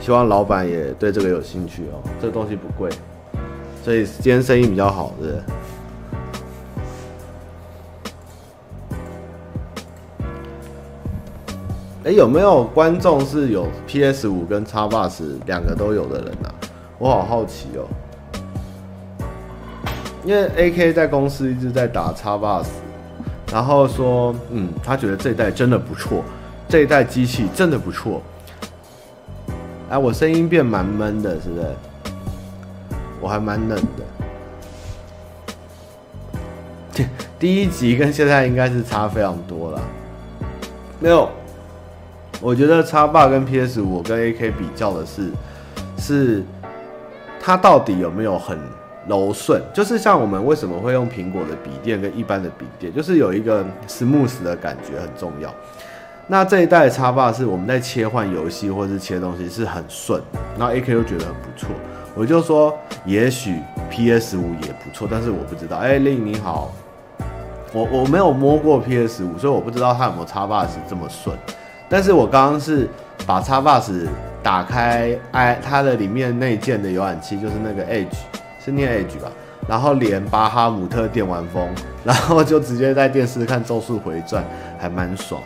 [0.00, 2.88] 希望老板也对这个有兴趣哦，这个东西不贵，
[3.84, 5.42] 所以今天生意比较好，对不是？
[12.06, 16.54] 哎，有没有观众是有 PS 五跟 Xbox 两个都有的人啊？
[17.00, 17.82] 我好好奇哦。
[20.24, 22.66] 因为 AK 在公司一直在打 Xbox，
[23.50, 26.22] 然后说，嗯，他觉得这一代真的不错，
[26.68, 28.22] 这一代机器真的不错。
[29.90, 31.66] 哎，我声音变蛮闷的，是不是？
[33.20, 33.76] 我还蛮冷
[36.94, 37.04] 的。
[37.36, 39.80] 第一集跟现在应该是差非常多了，
[41.00, 41.28] 没有。
[42.46, 45.32] 我觉得 Xbox 跟 PS 五跟 AK 比较的是，
[45.98, 46.44] 是
[47.40, 48.56] 它到底有没有很
[49.08, 49.60] 柔顺？
[49.74, 55.52] 就是像我们为什么会用苹果的笔电跟一般的笔电，就是有一个 smooth 的感觉很重要。
[56.28, 60.22] 那这一代的 Xbox 是我们在切换游戏或是切东西是很顺，
[60.56, 61.70] 然后 AK 又觉得很不错。
[62.14, 62.72] 我就说，
[63.04, 65.78] 也许 PS 五也不错，但是我不知道。
[65.78, 66.70] 哎，令你好，
[67.72, 71.36] 我我没有摸过 PS 五，所以我不知道它有没有 Xbox 这么顺。
[71.88, 72.88] 但是我刚刚是
[73.26, 74.06] 把 Xbox
[74.42, 78.16] 打开，i 它的里面内建的浏览器就是那个 Edge，
[78.64, 79.30] 是念 Edge 吧？
[79.68, 81.68] 然后连巴哈姆特电玩风，
[82.04, 84.42] 然后就直接在电视看《咒术回传》，
[84.78, 85.42] 还蛮爽。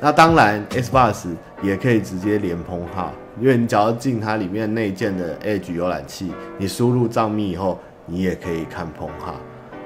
[0.00, 1.28] 那当然，Xbox
[1.62, 3.10] 也可以直接连碰哈，
[3.40, 9.34] 因为你只要进它里面内建的 Edge 浏览器，你输入账密以后，你也可以看碰哈，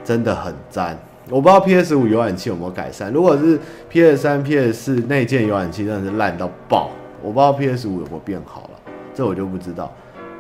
[0.03, 0.99] 真的很赞。
[1.31, 3.13] 我不知道 PS 五浏览器有没有改善。
[3.13, 3.59] 如果是
[3.89, 6.91] PS 三、PS 四内建浏览器，真的是烂到爆。
[7.23, 8.71] 我不知道 PS 五有没有变好了。
[9.15, 9.93] 这我就不知道。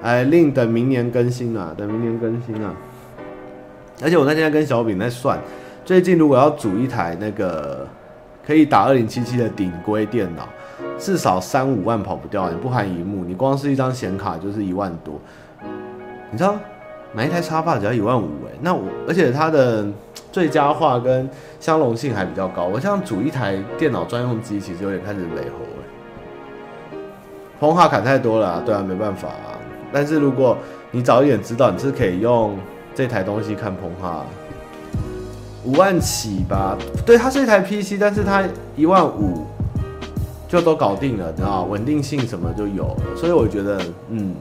[0.03, 2.74] 哎，另等明年更新啊，等明年更新啊。
[4.03, 5.38] 而且我那天跟小饼在算，
[5.84, 7.86] 最近如果要组一台那个
[8.45, 10.49] 可以打二零七七的顶规电脑，
[10.99, 15.20] 至少三五万跑不掉，你不含萤幕，你光是一张显卡就是一万多。
[16.32, 16.57] 你知道
[17.14, 19.86] 买一台叉霸只要一万五哎，那我而且它的
[20.30, 25.64] 最佳化跟相容性还比较高，我想组一台电脑专用机其实有点开始雷猴
[26.92, 26.98] 哎。
[27.61, 29.58] 膨化卡太多了啊，对啊，没办法啊。
[29.92, 30.56] 但是如果
[30.90, 32.56] 你早一点知道，你是可以用。
[32.92, 34.26] 这台东西看膨化
[35.64, 38.42] 五万起吧，对，它是一台 PC，但是它
[38.76, 39.46] 一万五
[40.48, 43.80] 就都搞定了，你知道稳定性什么就有了，所以我觉得，
[44.11, 44.34] 嗯，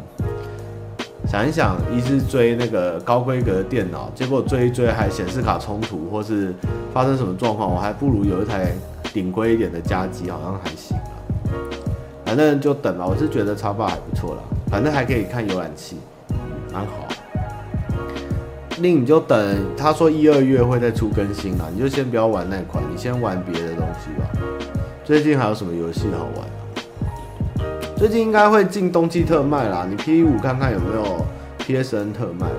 [1.29, 6.51] 想一想，一直追那个高规格的电脑，结果追一追还显示卡冲突，或是
[6.91, 8.71] 发生什么状况，我还不如有一台
[9.13, 11.13] 顶规一点的家机，好像还行啊。
[12.25, 15.97] 反正就等吧，我是觉得超霸还不错啦，反正还可以看浏览器，
[16.73, 17.07] 蛮好。
[18.79, 24.27] 另你就等，他说一二月会再出更新啦，你就先不要玩那款，你先玩别的东西吧。
[25.05, 26.58] 最近还有什么游戏好玩？
[27.99, 31.25] 最近应该会进冬季特卖啦，你 P 五看看有没有
[31.59, 32.55] PSN 特卖吧。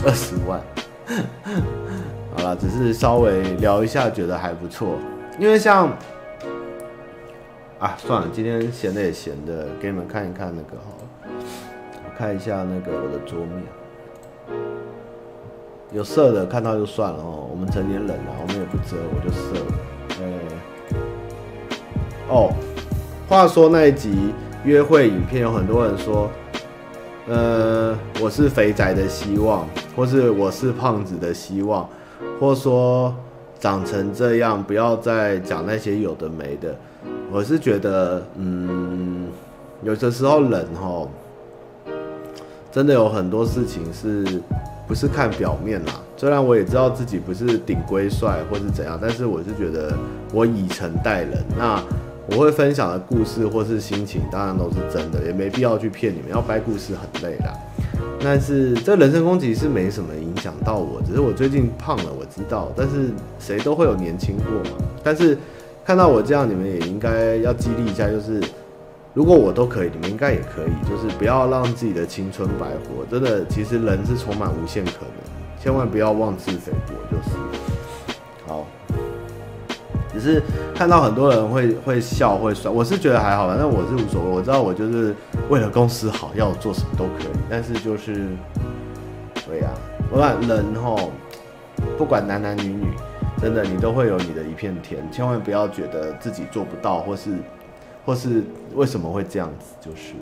[0.02, 0.58] 二十万，
[2.34, 4.96] 好了，只是稍微聊一下，觉得还不错，
[5.38, 5.90] 因为像
[7.78, 10.84] 啊，算了，今天闲的也闲的，给你们看一看那个哈。
[12.16, 13.62] 看一下那个我的桌面，
[15.92, 17.46] 有色的看到就算了哦。
[17.50, 19.74] 我们成年人了，我们也不遮，我就色了。
[22.32, 22.50] 哦，
[23.28, 24.32] 话说那一集
[24.64, 26.30] 约会影片，有很多人说，
[27.28, 31.86] 呃，我是肥宅的希望，或是我是胖子的希望，
[32.40, 33.14] 或说
[33.60, 36.74] 长成这样，不要再讲那些有的没的。
[37.30, 39.28] 我是觉得，嗯，
[39.82, 41.06] 有的时候人齁。
[42.72, 44.40] 真的有很多事情是
[44.88, 45.92] 不是看表面啦？
[46.16, 49.92] 虽然我也知道自己不是顶规帅或是怎样，但是我是觉得
[50.32, 51.44] 我以诚待人。
[51.54, 51.82] 那
[52.30, 56.30] 我会分享的故事或是心情，当然都是真的，也没必要去骗你们。
[56.30, 57.52] 要掰故事很累啦。
[58.22, 62.70] 但是这人身攻击是没什么影响到我，只是我最近胖了，我知道。
[62.76, 64.78] 但是谁都会有年轻过嘛。
[65.02, 65.36] 但是
[65.84, 68.40] 看到我这样，你们也应该要激励一下，就是。
[69.14, 73.04] 如果我都可以，你们应该也可以，就是不要让自己的青春白活。
[73.10, 76.94] 真的，其实人是充满无限可能，千万不要妄自菲薄。
[77.10, 77.36] 就是，
[78.46, 78.66] 好，
[80.22, 80.42] 是
[80.74, 84.30] 看到很多人会会笑会酸，我是觉得还好，反正我是无所谓。
[84.30, 85.14] 我知道我就是
[85.48, 87.32] 为了公司好，要做什么都可以。
[87.50, 88.28] 但是就是，
[89.46, 89.74] 对呀、啊，
[90.10, 91.08] 我感人齁，
[91.98, 92.86] 不管男男女女，
[93.40, 97.32] 真的你都会有你的一片天，千万不要觉得自己做不到，或是。
[98.04, 98.42] 或是
[98.74, 99.76] 为什么会这样子？
[99.80, 100.14] 就是，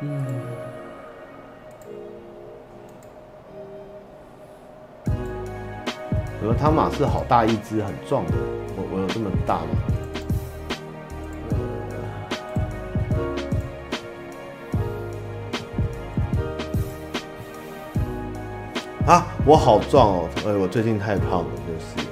[0.00, 0.26] 嗯，
[6.42, 8.32] 我说汤马士好大一只，很壮的。
[8.74, 9.62] 我我有这么大吗？
[19.06, 20.28] 啊，我好壮哦！
[20.46, 22.08] 哎，我最近太胖了，就是。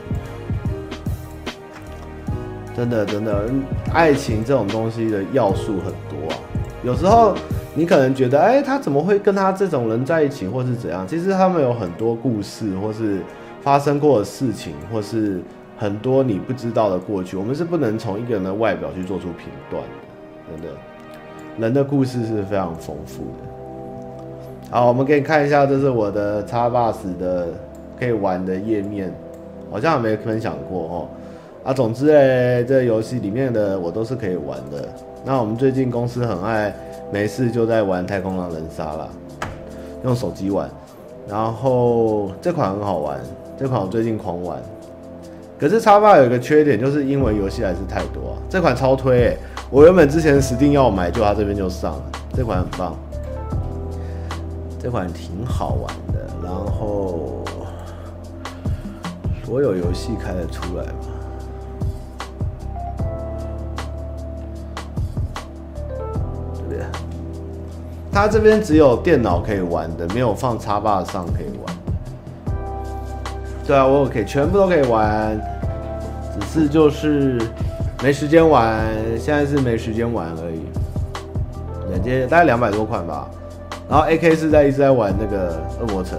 [2.76, 3.49] 真的，真的，
[3.95, 6.37] 爱情这种东西的要素很多啊。
[6.85, 7.35] 有时候
[7.74, 11.07] 你可能觉得，哎，他怎么会跟他这种人在一起，或是怎样？
[11.09, 13.22] 其实他们有很多故事，或是
[13.61, 15.41] 发生过的事情，或是
[15.77, 17.37] 很多你不知道的过去。
[17.37, 19.89] 我们是不能从一个人的外表去做出评断的。
[20.51, 20.69] 真的，
[21.59, 24.71] 人的故事是非常丰富的。
[24.71, 27.49] 好，我们给你看一下，这是我的 Xbox 的
[27.99, 29.13] 可以玩的页面，
[29.71, 31.09] 好像还没分享过哦。
[31.65, 34.89] 啊，总之嘞，这游戏里面的我都是可以玩的。
[35.25, 36.75] 那我们最近公司很爱
[37.13, 39.09] 没事就在玩《太空狼人杀》啦，
[40.05, 40.71] 用手机玩。
[41.29, 43.21] 然后这款很好玩，
[43.59, 44.57] 这款我最近狂玩。
[45.59, 48.39] 可是叉爸有一个缺点，就是英文游戏还是太多啊。
[48.49, 49.39] 这款超推欸，
[49.69, 52.03] 我原本之前死定要买，就它这边就上了。
[52.35, 52.97] 这款很棒，
[54.81, 56.21] 这款挺好玩的。
[56.45, 57.43] 然后
[59.45, 60.93] 所有游戏开得出来吗？
[68.11, 71.58] 它这边只有电脑可以玩的，没有放叉爸上可以。
[73.69, 75.39] 对啊，我可以全部都可以玩，
[76.41, 77.39] 只是就是
[78.03, 78.83] 没时间玩，
[79.19, 80.62] 现在是没时间玩而已。
[81.91, 83.29] 两阶大概两百多款吧，
[83.87, 86.19] 然后 AK 是在一直在玩那个恶魔城，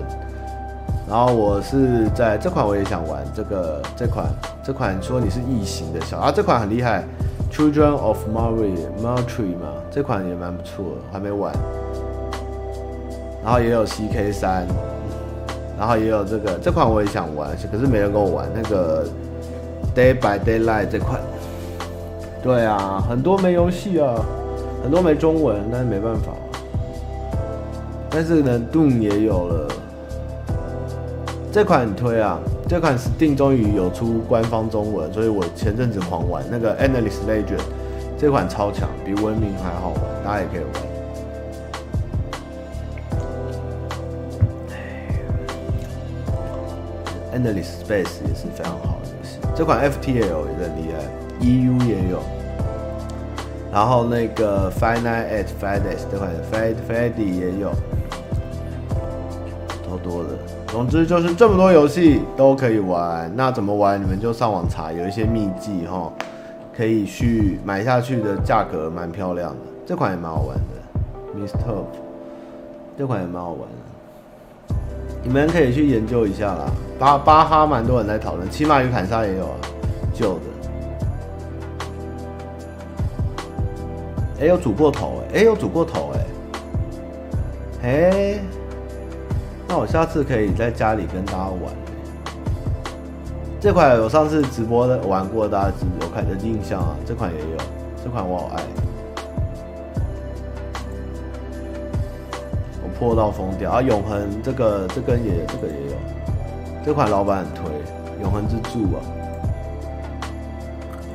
[1.10, 4.28] 然后我是在这款我也想玩这个这款
[4.64, 7.04] 这款说你是异形的小啊，这款很厉害
[7.52, 11.52] ，Children of Mercury 嘛，这款也蛮不错，还没玩。
[13.44, 14.68] 然后也有 CK 三，
[15.80, 19.06] 然后也有这个这款我也想玩，可是没人跟我玩那个
[19.96, 21.22] Day by Daylight 这款。
[22.44, 24.16] 对啊，很多没游戏啊，
[24.84, 26.34] 很多没中文，但是没办法。
[28.10, 29.68] 但是呢，Doom 也有了。
[31.52, 37.62] 这款很推啊，这款 Steam 终于有出官方中文，所以我前阵子狂玩那个 Endless Legend，
[38.18, 40.89] 这款超强，比文明还好玩，大家也可以玩。
[47.34, 51.00] Endless Space 也是非常好的游戏，这款 FTL 也很厉害
[51.42, 52.20] ，EU 也有，
[53.72, 57.72] 然后那个 Five Nights at Freddy's 这款 Freddy 也有，
[59.88, 60.30] 超多的。
[60.68, 64.00] 总之就是这么多游戏都可以玩，那怎么玩？
[64.00, 66.12] 你们就上网查，有一些秘籍哈，
[66.76, 69.58] 可以去买下去的价格蛮漂亮的。
[69.86, 70.64] 这款也蛮好玩的
[71.36, 71.86] ，Mistop，
[72.98, 73.62] 这款也蛮好玩，
[75.24, 76.66] 你们可以去研究一下啦。
[76.98, 79.56] 巴巴哈蛮多人在讨论，起码与砍杀也有啊，
[80.14, 80.42] 旧的。
[84.42, 86.20] 哎、有煮过头哎、欸，哎、欸，有煮过头哎、
[87.84, 88.40] 欸，哎、
[89.68, 91.74] 那我下次可以在家里跟大家玩。
[93.60, 96.96] 这款我上次直播的玩过，大家有看的印象啊。
[97.06, 97.58] 这款也有，
[98.04, 98.64] 这款我好爱。
[103.00, 103.82] 破到疯掉啊！
[103.82, 105.96] 永恒这个这根也这个也有，
[106.86, 107.64] 这款老板很推
[108.22, 109.00] 永恒之柱啊。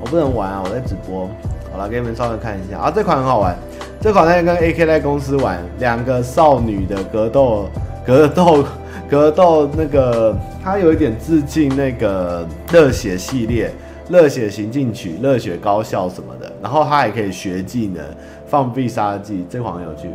[0.00, 1.28] 我不能玩啊，我在直播。
[1.70, 3.54] 好了，给你们稍微看一下啊，这款很好玩。
[4.00, 7.66] 这款在跟 AK 在公司玩，两个少女的格斗。
[8.06, 8.62] 格斗，
[9.08, 13.72] 格斗那个，它有一点致敬那个热血系列，
[14.10, 16.52] 热血行进曲、热血高校什么的。
[16.60, 18.04] 然后它还可以学技能，
[18.46, 20.10] 放必杀技，这款很有趣。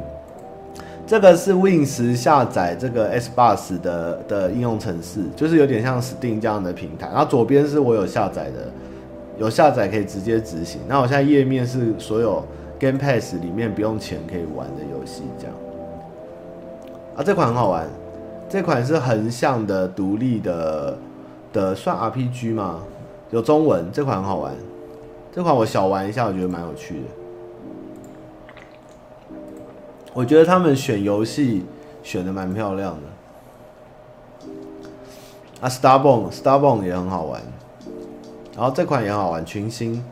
[1.09, 7.07] 这个是 Win 十下载这个 Xbox 的的应用程式，就是有点像 Steam 这样的平台。
[7.07, 8.71] 然后左边是我有下载的，
[9.39, 10.79] 有下载可以直接执行。
[10.87, 12.45] 那我现在页面是所有
[12.79, 15.55] Game Pass 里面不用钱可以玩的游戏，这样。
[17.15, 17.87] 啊，这款很好玩，
[18.47, 20.95] 这款是横向的独立的
[21.51, 22.81] 的，算 RPG 吗？
[23.31, 24.53] 有中文，这款很好玩，
[25.31, 27.18] 这款我小玩一下，我觉得蛮有趣的。
[30.13, 31.65] 我觉得他们选游戏
[32.03, 33.01] 选的蛮漂亮的。
[35.61, 37.41] 啊，Starbone，Starbone 也很好玩，
[38.55, 40.03] 然后这款也好玩，群星，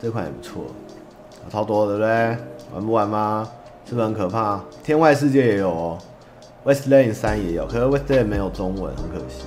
[0.00, 0.64] 这款也不错，
[1.50, 2.36] 超多对不对？
[2.74, 3.48] 玩不玩吗？
[3.86, 4.60] 是不是很可怕？
[4.82, 5.98] 天外世界也有哦。
[6.64, 9.44] ，Westland 三也有，可是 Westland 没有中文，很可惜。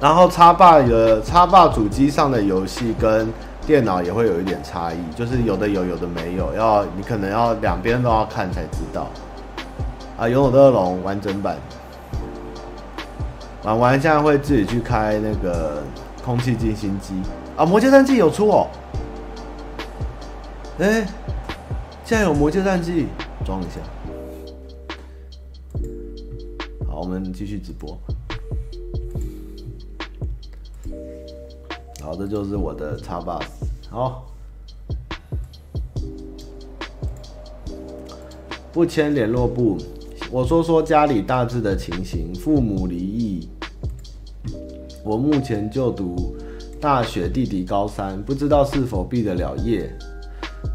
[0.00, 3.28] 然后叉霸的叉霸主机上的游戏跟
[3.68, 9.08] 电脑也会有一点差异，就是有的有，有的没有，要你可能要两边都要看才知道。
[10.16, 11.58] 啊，勇者斗恶龙完整版，
[13.64, 15.82] 玩完现在会自己去开那个
[16.24, 17.12] 空气净新机
[17.58, 18.66] 啊，魔界战记有出哦。
[20.78, 21.06] 哎、
[22.06, 23.08] 现在有魔界战记，
[23.44, 23.80] 装一下。
[26.88, 27.98] 好我们继续直播。
[32.02, 33.38] 好，这就是我的叉八。
[33.90, 34.26] 好，
[38.70, 39.78] 不签联络簿。
[40.30, 43.48] 我说说家里大致的情形：父母离异，
[45.02, 46.36] 我目前就读
[46.78, 49.90] 大学，弟弟高三，不知道是否毕得了业。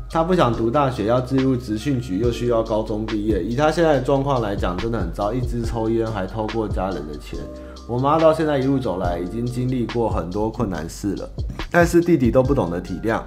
[0.10, 3.44] 他不想读大学，要进入职训局，又需要高中毕业。
[3.44, 5.32] 以他现在的状况来讲，真的很糟。
[5.32, 7.40] 一直抽烟，还偷过家人的钱。
[7.88, 11.30] 我妈到现在一路走来，已经经历过很多困难事了，
[11.70, 13.22] 但是弟弟都不懂得体谅。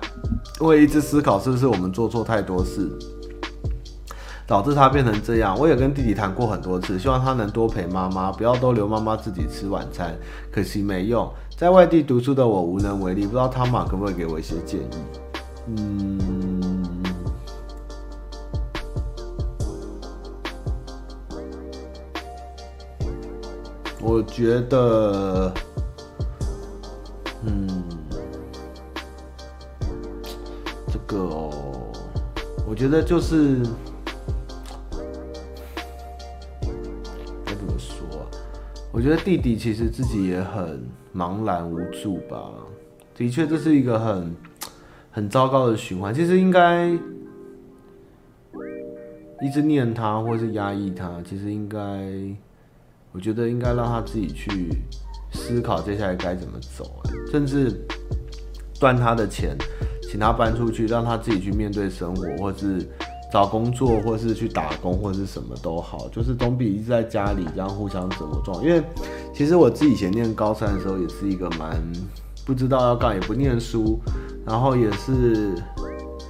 [0.58, 2.90] 我也一直思考，是不是我们做错太多事，
[4.46, 5.54] 导致他变成这样。
[5.58, 10.16] 我也跟弟弟谈过很多次，希望他能多陪妈妈，不要都留妈妈自己吃晚餐。
[10.50, 14.84] 可惜没用，在外地读书的我无能为力，不知道汤玛可不可以给我一些建议？
[15.66, 16.65] 嗯。
[24.08, 25.52] 我觉得，
[27.44, 27.84] 嗯，
[30.86, 31.92] 这个哦，
[32.68, 33.58] 我觉得就是
[37.44, 38.22] 该怎么说啊？
[38.92, 42.48] 我觉得弟弟其实自己也很茫然无助吧。
[43.16, 44.36] 的确，这是一个很
[45.10, 46.14] 很糟糕的循环。
[46.14, 46.86] 其实应该
[49.42, 51.76] 一直念他，或是压抑他，其实应该。
[53.16, 54.68] 我觉得应该让他自己去
[55.32, 57.00] 思考接下来该怎么走，
[57.32, 57.72] 甚至
[58.78, 59.56] 断他的钱，
[60.02, 62.86] 请他搬出去，让他自己去面对生活，或是
[63.32, 68.62] 找工作，或是去打工，或是什么都好，就是总比一直在家里这样互相折磨状。
[68.62, 68.84] 因为
[69.32, 71.82] 其实我自己以前念高三的时候，也是一个蛮
[72.44, 73.98] 不知道要干，也不念书，
[74.44, 75.54] 然后也是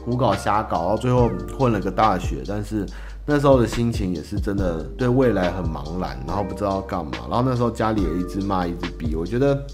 [0.05, 1.28] 胡搞瞎搞，到最后
[1.59, 2.87] 混了个大学，但是。
[3.28, 9.66] 那时候的心情也是真的对未来很茫然，然后不知道干嘛，然后那时候家里也一直骂一直逼，我觉得，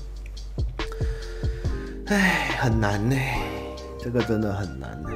[2.07, 3.15] 哎，很难呢，
[3.99, 5.11] 这个真的很难呢。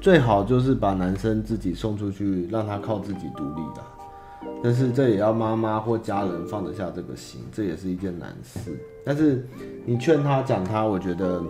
[0.00, 8.76] 最好就是把男生自己送出去，让他靠自己独立的，但是这也要妈妈或家人放得下这个心，这也是一件难事。
[9.04, 9.46] 但是
[9.86, 11.40] 你劝他讲他，我觉得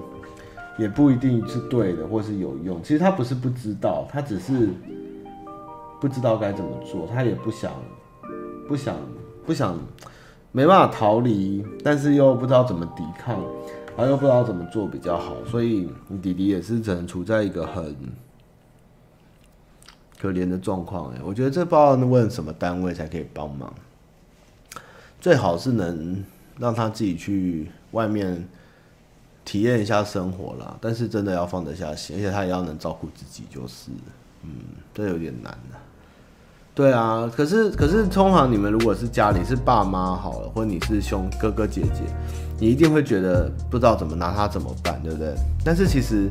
[0.78, 2.82] 也不一定是对的，或是有用。
[2.82, 4.68] 其实他不是不知道，他只是。
[6.00, 7.72] 不知道该怎么做，他也不想，
[8.68, 8.96] 不想，
[9.44, 9.78] 不想，
[10.52, 13.40] 没办法逃离，但是又不知道怎么抵抗，
[13.96, 17.96] 然后又不知道怎么做比较好，所以你弟弟也是只能处在一个很
[20.18, 21.12] 可怜的状况。
[21.12, 23.72] 哎，我觉得这不知道问什么单位才可以帮忙，
[25.20, 26.24] 最好是能
[26.58, 28.48] 让他自己去外面
[29.44, 33.90] 体验一下生活啦，但是真的要放得下心，而且他也要能照顾自己，就是，
[34.42, 34.50] 嗯，
[34.94, 35.77] 这有点难了。
[36.78, 42.02] 对啊，可是可是通常你们如果是家里是爸妈好了，或你是兄哥哥姐姐，
[42.56, 45.34] 你一定会觉得不知道怎么拿他怎么办，对不对？
[45.64, 46.30] 但是其实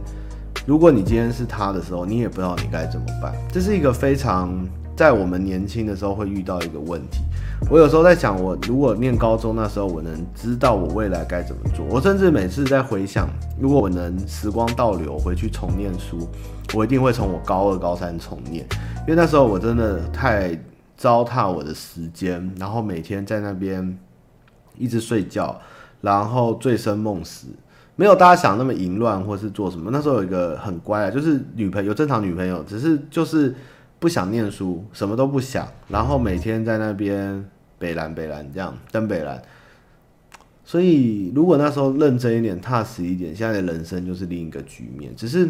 [0.65, 3.33] 如果你今天是他的时候，你也不知道你该怎么办。
[3.51, 4.57] 这是一个非常
[4.97, 7.19] 在我们年轻的时候会遇到一个问题。
[7.69, 11.85] 我有时候在想，我如果念高中那时候，我能知道我未来该怎么做。
[11.85, 13.29] 我甚至每次在回想，
[13.59, 16.27] 如果我能时光倒流回去重念书，
[16.73, 18.65] 我一定会从我高二、高三重念。
[19.01, 20.59] 因为那时候我真的太
[20.97, 23.97] 糟蹋我的时间，然后每天在那边
[24.77, 25.59] 一直睡觉，
[26.01, 27.47] 然后醉生梦死，
[27.95, 29.91] 没有大家想那么淫乱或是做什么。
[29.91, 33.55] 那时候有一个很乖啊，就是女朋友，正常女朋友，只是就是
[33.99, 37.43] 不想念书，什么都不想，然后每天在那边
[37.77, 39.41] 北兰北兰这样登北兰。
[40.63, 45.49] 所以如果那时候认真一点、踏实一点，现在的人生就是另一个局面，只是。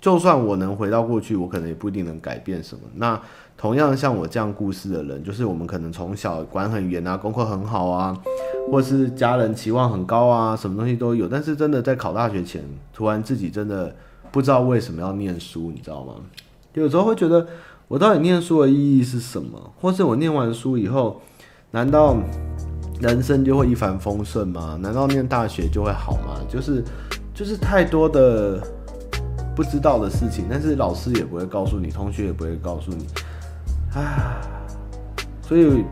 [0.00, 2.82] 就算我能回到过去，我可能也不一定能改变什么。
[2.96, 3.22] 那
[3.56, 8.20] 同样像我这样故事的人，就是我们可能从小管很严啊，功课很好啊，
[8.68, 11.28] 或是家人期望很高啊，什么东西都有。
[11.28, 13.94] 但是真的在考大学前，突然自己真的
[14.32, 16.14] 不知道为什么要念书，你知道吗？
[16.74, 17.46] 有时候会觉得，
[17.92, 19.70] 我到底念书的意义是什么？
[19.78, 21.20] 或是我念完书以后，
[21.70, 22.16] 难道
[23.02, 24.78] 人生就会一帆风顺吗？
[24.80, 26.40] 难道念大学就会好吗？
[26.48, 26.82] 就是
[27.34, 28.58] 就是太多的。
[29.54, 33.04] 不知道的事情，但是老师也不会告诉你，同学也不会告诉你，
[33.94, 34.40] 啊，
[35.46, 35.84] 所以，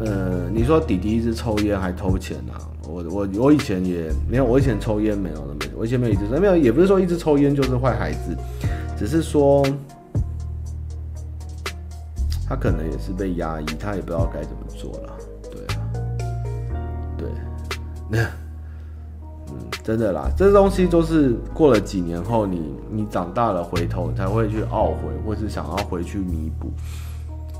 [0.00, 2.60] 呃，你说弟弟一直抽烟还偷钱啊？
[2.86, 8.36] 我我我以前也没有，我以前抽烟没有的没，我以前没有一直没有，也不是说一直抽烟就是坏孩子，
[8.94, 9.64] 只是说
[12.48, 15.12] 他可能也是被压抑，他也不知道该怎么做了，
[15.50, 15.82] 对啊，
[17.18, 17.28] 对，
[18.08, 18.22] 那
[19.48, 19.54] 嗯。
[19.84, 22.58] 真的啦，这东西都是过了几年后你，
[22.90, 26.70] 你你长大了回头才会去懊悔，或是想要回去弥补。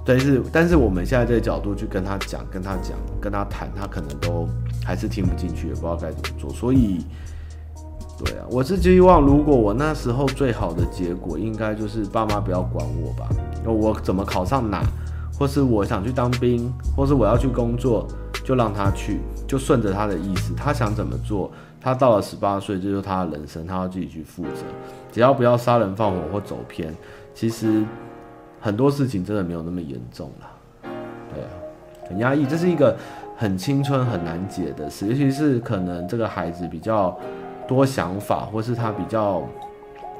[0.05, 4.47] 但是，但是我们现在这个角度去跟他讲，跟他讲，跟他谈，他可能都
[4.85, 6.51] 还是听不进去，也不知道该怎么做。
[6.51, 7.05] 所以，
[8.25, 13.29] 对啊，我是希望，如果我那时候最好的结果，应该就是爸妈不要管我吧，
[13.65, 14.83] 我怎么考上哪，
[15.39, 18.09] 或是我想去当兵，或是我要去工作，
[18.45, 21.51] 就让他去，就顺着他的意思，他想怎么做。
[21.81, 24.63] 他到了十八岁，这就是他的人生，他要自己去负责。
[25.13, 26.93] 只要不要杀人放火或走偏，
[27.33, 27.85] 其实
[28.61, 30.91] 很多事情真的没有那么严重了。
[31.33, 31.51] 对啊，
[32.09, 32.97] 很压抑，这是一个
[33.37, 37.17] 很青春很难解的事，尤其是可能这个孩子比较
[37.69, 39.47] 多想法，或是他比较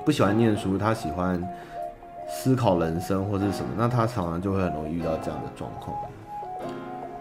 [0.05, 1.43] 不喜欢念书，他喜欢
[2.29, 5.97] 思考人生或是什么，那他常常就会很容易遇到这样的状况。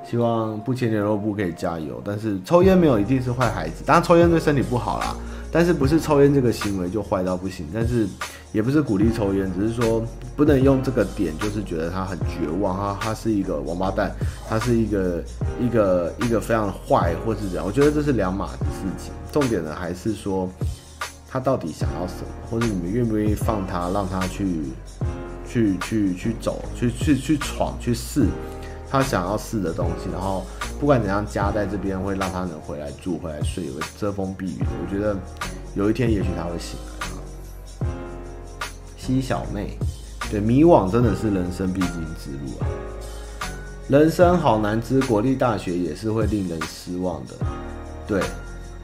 [0.04, 5.16] 希望不签联络簿可以加油，但是抽烟没有一定是坏孩子，当然抽烟对身体不好啦，
[5.52, 8.08] 但是不是抽烟这个行为就坏到不行，但是
[8.52, 10.02] 也不是鼓励抽烟，只是说
[10.38, 14.16] 不能用这个点就是觉得他很绝望，他他是一个王八蛋，
[14.48, 15.24] 他是一个
[15.60, 20.48] 一个一个非常坏或是这样，我觉得这是两码子事情，重点的还是说
[21.28, 24.62] 他到底想要什么，或者你们愿不愿意放他，让他去
[25.50, 28.28] 去去去走，去去去闯，去试。
[28.90, 30.46] 他想要试的东西，然后
[30.80, 34.60] 不管怎样，家在这边会让他能回来住、回来睡，有个遮风避雨。
[34.62, 35.14] 我觉得
[35.76, 37.88] 有一天，也许他会醒来。
[38.96, 39.78] 西小妹，
[40.30, 42.68] 对，迷惘真的是人生必经之路啊。
[43.88, 47.34] 人生好难知，国立大学也是会令人失望的。
[48.06, 48.22] 对，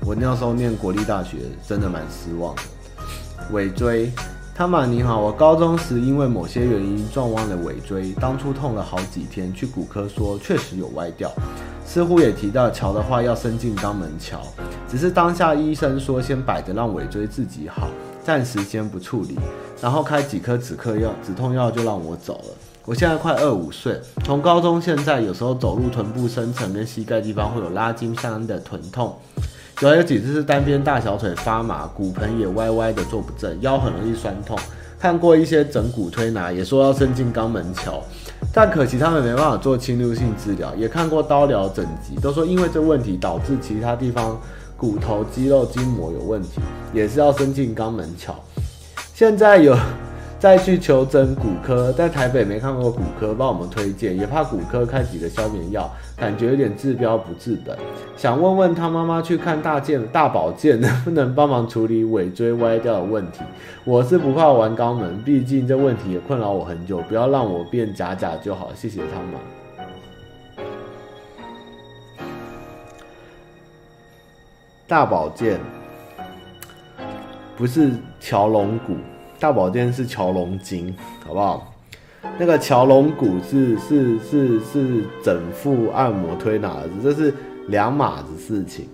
[0.06, 2.62] 我那时候念国立大学，真的蛮失望的。
[3.52, 4.10] 尾椎，
[4.56, 11.30] 汤玛你好，我高中时因为某些原因撞弯了尾椎，当初痛了好几天，去骨科说确实有歪掉，
[11.86, 14.40] 似乎也提到桥的话要伸进肛门桥，
[14.88, 17.90] 只是当下医生说先摆着让尾椎自己好，
[18.24, 19.38] 暂时先不处理，
[19.82, 22.56] 然后开几颗止咳药、止痛药就让我走了。
[22.86, 29.16] 我现在快二五岁，从高中现在有时候走路臀部深层跟膝盖地方会有拉筋相应的臀痛，
[29.82, 34.58] 有有几次是单边大小腿发麻，骨盆也歪歪的坐不正，腰很容易酸痛。
[35.00, 38.02] 看过一些整骨推拿，也说要伸进肛门桥，
[38.54, 40.74] 但可惜他们没办法做侵入性治疗。
[40.76, 44.40] 也看过刀疗整脊，都说因为这问题导致其他地方
[44.84, 46.60] 骨头、肌肉、筋膜有问题，
[46.92, 48.36] 也是要伸进肛门桥。
[49.14, 49.74] 现在有。
[50.40, 57.78] 再去求诊骨科，在台北没看过骨科，帮我们推荐，也怕骨科开几个消炎药，感觉有点治标不治本。
[58.18, 63.40] 想问问他妈妈去看大健大保健能不能帮忙处理尾椎歪掉的问题？
[63.86, 68.70] 我是不怕玩肛门，毕竟这问题也困扰我很久，不要让我变假假就好。
[68.76, 69.63] 谢谢他们。
[74.88, 75.60] 大保健
[77.58, 78.96] 不是乔龙骨。
[79.40, 81.74] 大保健是乔龙筋，好不好？
[82.38, 87.34] 那个乔龙骨是是是是整复按摩推拿，这是
[87.68, 88.88] 两码子事情。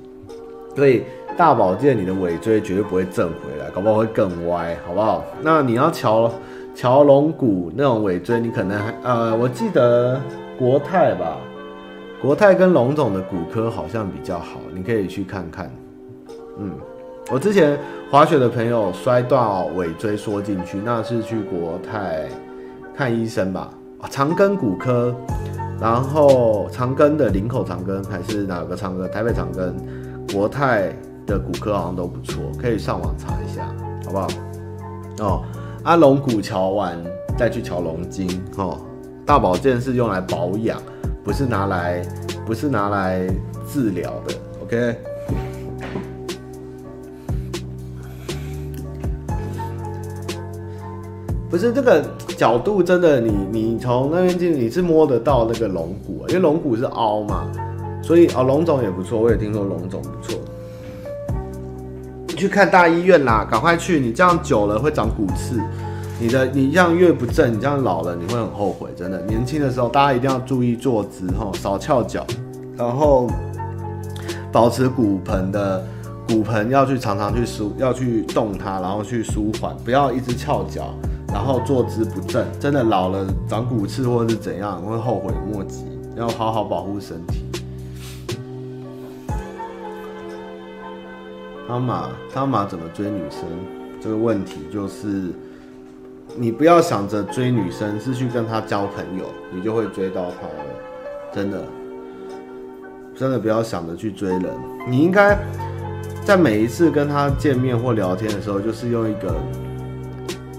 [0.75, 1.03] 所以
[1.37, 5.23] 大保健你的尾椎绝对不会正回来，搞不好会更歪，好不好？
[5.41, 6.31] 那你要乔
[6.73, 10.19] 乔龙骨那种尾椎，你可能还呃，我记得
[10.57, 11.37] 国泰吧，
[12.19, 15.71] 国泰跟龙总的骨科好像比较好，你可以去看看，
[16.59, 16.71] 嗯。
[17.31, 17.77] 我之前
[18.09, 22.27] 滑雪的朋友摔断尾椎缩进去，那是去国泰
[22.95, 23.69] 看医生吧？
[24.09, 25.13] 长庚骨科，
[25.79, 29.07] 然后长庚的林口长庚还是哪个长庚？
[29.07, 29.71] 台北长庚、
[30.33, 30.91] 国泰
[31.27, 33.67] 的骨科好像都不错，可以上网查一下，
[34.05, 34.27] 好不好？
[35.19, 35.43] 哦，
[35.83, 36.97] 阿龙骨桥完
[37.37, 38.79] 再去桥龙筋哦。
[39.23, 40.81] 大保健是用来保养，
[41.23, 42.01] 不是拿来
[42.43, 43.27] 不是拿来
[43.67, 44.33] 治疗的
[44.63, 44.97] ，OK？
[51.49, 52.05] 不是这个
[52.37, 57.47] 角度真的你，你你从那边进，你是摸得到那个龙骨，因为龙骨是凹嘛，
[58.03, 60.39] 所以哦，龙总也不错，我也听说龙总不错。
[62.27, 63.99] 你去看大医院啦，赶快去！
[63.99, 65.59] 你这样久了会长骨刺，
[66.19, 69.19] 你的你这样越不正，你这样老了你会很后悔，真的。
[69.23, 72.23] 年轻的时候大家一定要注意坐姿哈，少翘脚，
[72.77, 73.27] 然后
[74.51, 75.83] 保持骨盆的
[76.27, 80.93] 骨盆要去常常去舒，要去动它，然后去舒缓，不要一直翘脚。
[81.31, 85.85] 然后坐姿不正，真的老了长骨刺或者是怎样，会后悔莫及。
[86.15, 87.45] 要好好保护身体。
[91.67, 93.43] 汤马，汤马怎么追女生？
[94.01, 95.31] 这个问题就是，
[96.35, 100.65] 你不要想着追女生是去跟她交朋友，你就会追到她了。
[101.31, 101.63] 真的，
[103.15, 104.45] 真的不要想着去追人。
[104.89, 105.37] 你应该
[106.25, 109.35] 在每一次跟她见面或聊天的时候，就是用一个。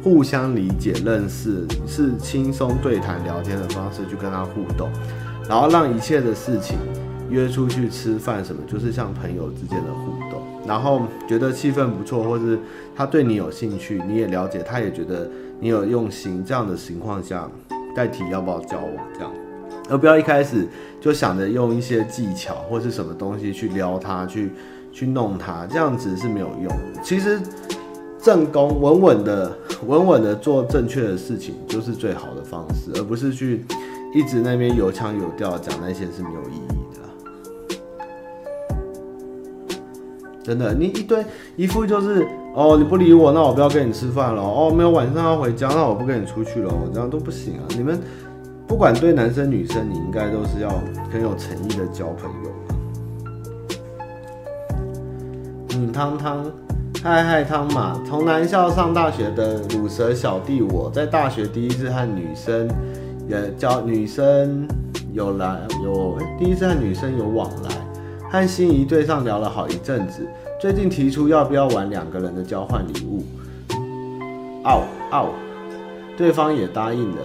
[0.02, 4.90] 互相理解、认识是轻松对谈、聊天的方式去跟他互动，
[5.46, 6.78] 然后让一切的事情
[7.28, 10.40] 约出去吃饭什么，就是像朋友之间的互动。
[10.66, 12.58] 然后觉得气氛不错，或是
[12.96, 15.28] 他对你有兴趣，你也了解，他也觉得
[15.58, 17.46] 你有用心，这样的情况下
[17.94, 19.30] 再提要不要交往，这样，
[19.90, 20.66] 而不要一开始
[20.98, 24.50] 就想着用一些技巧或是什么东西去撩他，去
[24.92, 27.02] 去弄他，这样子是没有用的。
[27.02, 27.38] 其实。
[28.22, 29.50] 正宫稳稳的、
[29.86, 33.64] 稳稳的做正确的事情，就是最好的方式，而不是去
[34.14, 37.00] 一直那边有腔有调讲那些是没有意义的。
[40.42, 41.24] 真的，你一堆
[41.56, 44.42] 一副就是哦，你不理我，那我不要跟你吃饭了。
[44.42, 46.70] 哦，没有晚上要回家，那我不跟你出去了。
[46.72, 47.64] 我这样都不行啊！
[47.76, 48.00] 你们
[48.66, 50.70] 不管对男生女生，你应该都是要
[51.10, 52.50] 很有诚意的交朋友。
[55.74, 56.44] 嗯，汤汤。
[57.02, 62.68] 嗨嗨，汤玛，从男校上大学的鲁蛇小弟，我在大学第一次和女生
[63.26, 64.68] 也交女生
[65.14, 67.70] 有来有，第一次和女生有往来，
[68.30, 70.28] 和心仪对象聊了好一阵子，
[70.60, 73.24] 最近提出要不要玩两个人的交换礼物，
[74.64, 75.30] 哦哦，
[76.18, 77.22] 对方也答应了，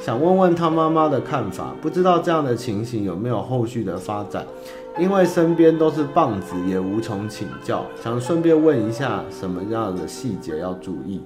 [0.00, 4.46] 想问问他妈妈的看法，不知道这样的情形有没有后续的发展。
[4.98, 11.22] 因为身边都是棒子，也无从请教，想顺便问一下，什么样的细节要注意？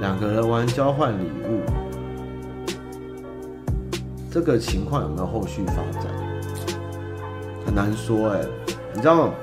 [0.00, 1.60] 两个人玩交换礼物，
[4.30, 6.06] 这个情况有没有后续发展？
[7.66, 8.40] 很难说哎、
[8.94, 9.34] 你知道，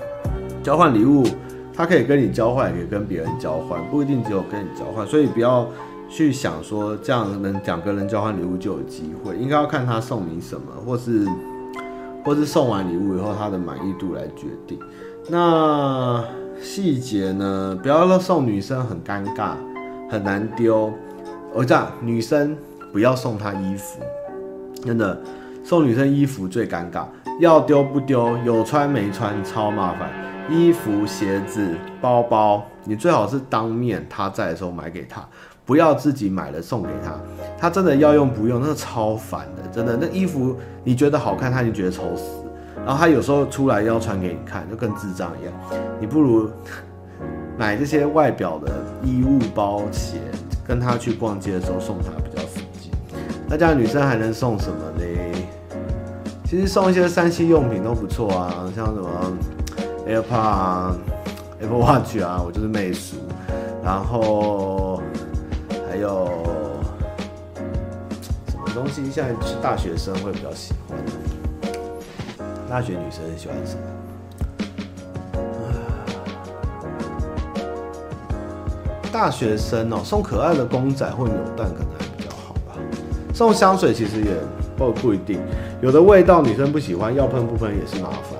[0.63, 1.23] 交换礼物，
[1.71, 5.05] 他可以跟你交换，也可以跟别人交换，不一定只有跟你交换。
[5.05, 5.67] 所以不要
[6.09, 11.27] 去想说这样能两个人交换礼物就有机会，应该要看他送你什么，或是
[12.23, 14.79] 或是送完礼物以后他的满意度来决定。
[15.29, 16.23] 那
[16.61, 17.77] 细节呢？
[17.81, 19.55] 不要送女生很尴尬，
[20.09, 20.93] 很难丢。
[21.53, 22.55] 我这样，女生
[22.91, 23.99] 不要送她衣服，
[24.83, 25.19] 真的，
[25.63, 27.05] 送女生衣服最尴尬，
[27.39, 30.09] 要丢不丢，有穿没穿超麻烦。
[30.49, 35.27] 衣服、鞋子、包包，你最好是当面她在的时候买给她，
[35.65, 37.13] 不要自己买了送给她。
[37.57, 39.97] 她真的要用不用，那超烦的，真的。
[39.99, 42.23] 那衣服你觉得好看，她就觉得丑死。
[42.85, 45.53] 然后她有时候出来要穿给你看，就跟智障一样。
[45.99, 46.49] 你不如
[47.57, 48.71] 买这些外表的
[49.03, 50.19] 衣物、包、鞋。
[50.67, 52.89] 跟他去逛街的时候送他比较实际。
[53.47, 55.05] 那这样女生还能送什么呢？
[56.43, 59.07] 其实送一些三 C 用品都不错啊，像什么
[60.07, 60.95] AirPod 啊、
[61.61, 63.15] Apple Watch 啊，我就是妹熟。
[63.83, 64.84] 然后
[65.95, 66.27] 还有
[68.49, 69.09] 什么东西？
[69.09, 70.97] 现在是大学生会比较喜欢。
[72.69, 73.81] 大学女生喜欢什么？
[79.09, 82.75] 大学生哦，送可爱的公仔或扭蛋可能还比较好吧。
[83.33, 84.31] 送香水其实也
[84.75, 85.39] 不不一定，
[85.81, 88.37] 有的味道女生不喜欢，要喷不喷也是麻烦。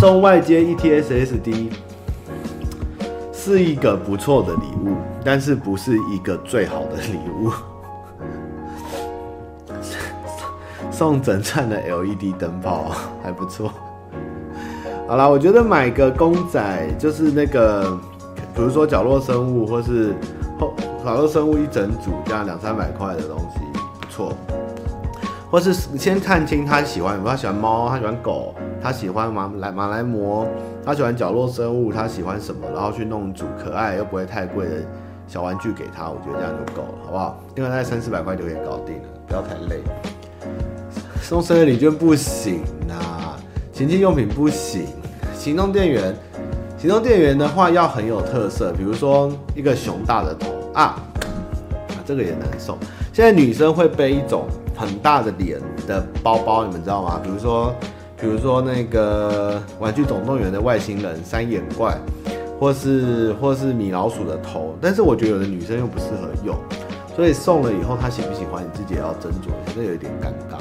[0.00, 1.70] 送外接 ETSSD
[3.44, 7.50] 是一个不错的礼物，但是不是一个最好的礼物。
[10.92, 13.72] 送整串的 LED 灯泡还不错。
[15.08, 17.98] 好啦，我觉得买个公仔就是那个，
[18.54, 20.14] 比如说角落生物，或是
[20.60, 20.72] 后
[21.04, 23.58] 角落生物一整组，这样两三百块的东西
[24.00, 24.32] 不错。
[25.52, 30.46] 或是先看清他喜欢，比如他喜欢猫，他喜欢狗，他喜欢马来马来貘，
[30.82, 34.76] 他喜欢角落生物，他喜欢什么，然后去弄组可爱又不会太贵的
[35.28, 37.38] 小玩具给他，我觉得这样就够了，好不好？
[37.54, 39.82] 另外大概三四百块就可以搞定了，不要太累。
[41.20, 43.36] 送生日礼券不行啊，
[43.74, 44.86] 情趣用品不行。
[45.34, 46.16] 行动电源，
[46.78, 52.78] 行动电源的话要很有特色，比如说一个熊大的头啊，啊，这个也难送。
[53.12, 54.46] 现在女生会背一种
[54.82, 57.20] 很大的脸的包包，你们知道吗？
[57.22, 57.72] 比如说，
[58.20, 61.96] 比如说那个玩具总动员的外星人三眼怪，
[62.58, 66.56] 或是或是米老鼠的头，但是我觉得有的女生又不适合用，
[67.14, 70.58] 所以送了以后她喜不喜欢，你自己也要斟酌一下，这有一点尴尬。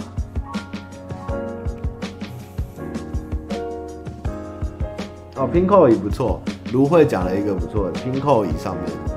[5.38, 6.40] 哦，Pinkoi 也不错，
[6.72, 9.11] 芦荟讲了一个不错的 Pinkoi 上面。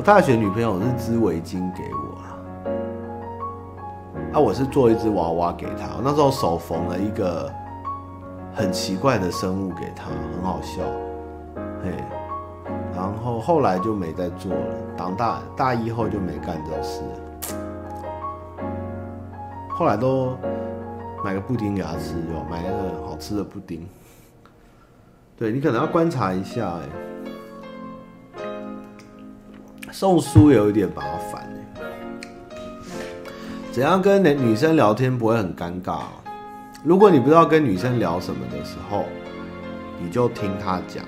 [0.00, 2.32] 我大学女朋友是织围巾给我啊，
[4.32, 7.52] 啊，我是做一只娃娃给她，我那时候手缝了一个
[8.54, 10.80] 很奇怪的生物给她，很好笑，
[11.84, 11.92] 嘿，
[12.96, 17.02] 然后后来就没再做了，当大大一后就没干这事。
[19.68, 20.34] 后来都
[21.22, 23.86] 买个布丁给他吃，就买那个好吃的布丁。
[25.36, 26.88] 对，你可能要观察一下，哎，
[29.92, 31.42] 送书有一点麻烦，
[31.76, 31.82] 哎，
[33.72, 36.02] 怎样跟女生聊天不会很尴尬？
[36.84, 39.04] 如果你不知道跟女生聊什么的时候，
[40.00, 41.04] 你就听她讲，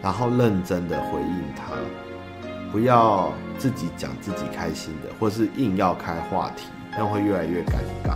[0.00, 1.72] 然后认真的回应她，
[2.70, 6.66] 不要自己讲自己开心的，或是硬要开话题。
[6.96, 7.76] 那会越来越尴
[8.06, 8.14] 尬。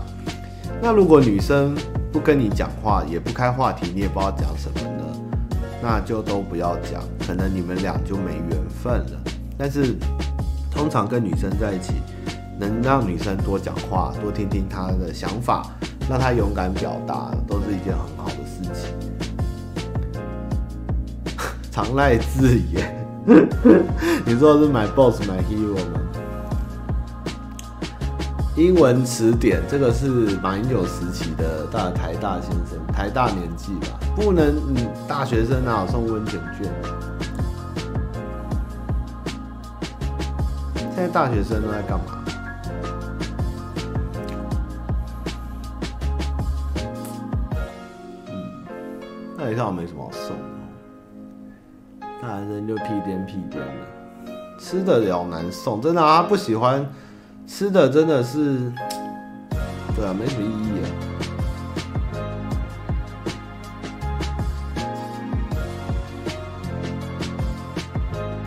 [0.82, 1.74] 那如果女生
[2.12, 5.04] 不跟你讲话，也不开话题，你也不知道讲什么呢？
[5.82, 9.20] 那就都不要讲，可能你们俩就没缘分了。
[9.58, 9.96] 但是
[10.70, 11.94] 通常跟女生在一起，
[12.58, 15.66] 能让女生多讲话，多听听她的想法，
[16.08, 18.94] 让她勇敢表达，都是一件很好的事情。
[21.72, 23.06] 常赖自言，
[24.24, 26.00] 你说是 my boss my hero 吗？
[28.56, 30.06] 英文词典，这个是
[30.42, 34.76] 马英九时期的大台大先生，台大年纪吧，不能，嗯，
[35.06, 36.72] 大学生哪有送温泉券？
[40.96, 42.24] 现在大学生都在干嘛？
[48.30, 48.32] 嗯，
[49.36, 50.42] 那你看我没什么好送的。
[52.22, 53.68] 大学生就屁颠屁颠的，
[54.58, 56.90] 吃的了难送，真的啊，不喜欢
[57.46, 58.72] 吃的真的是，
[59.94, 60.88] 对啊，没什么意义啊。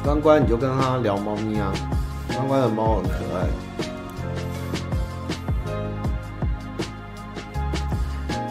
[0.04, 1.72] 关关，你就跟他聊猫咪啊。
[2.40, 3.46] 关关的猫很可爱。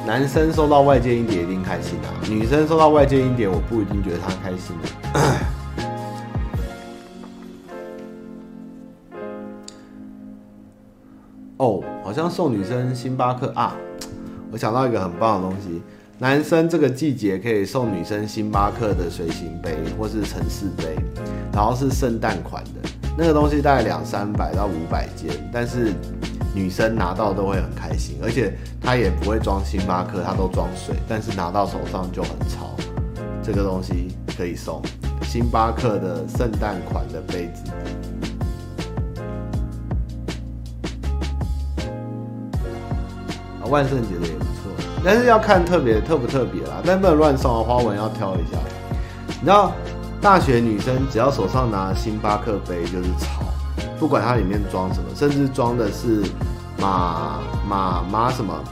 [0.07, 4.89] 男生收到外接硬碟一定开心啊，女生收到外接硬碟，我不一定觉得她开心的。
[11.57, 13.74] 哦，好像送女生星巴克啊！
[14.51, 15.82] 我想到一个很棒的东西，
[16.18, 20.97] 男生这个季节可以送女生星巴克的随行杯或是城市杯，
[21.53, 22.70] 然后是圣诞款的，
[23.21, 25.93] 那个东西大概两三百到五百件，但是
[26.55, 32.77] 女生拿到都会很开心，而且它也不会装星巴克，它都装水，但是拿到手上就很潮。
[33.43, 34.81] 这个东西可以送
[35.25, 37.73] 星巴克的圣诞款的杯子。
[43.69, 44.73] 万圣节的也不错，
[45.05, 48.59] 但是要看特别特不特别啦，但不能乱送啊，花纹要挑一下。
[49.29, 49.73] 你知道，
[50.29, 53.41] 大学女生只要手上拿星巴克杯就是潮，
[53.99, 56.22] 不管它里面装什么，甚至装的是
[56.79, 58.62] 马马马什么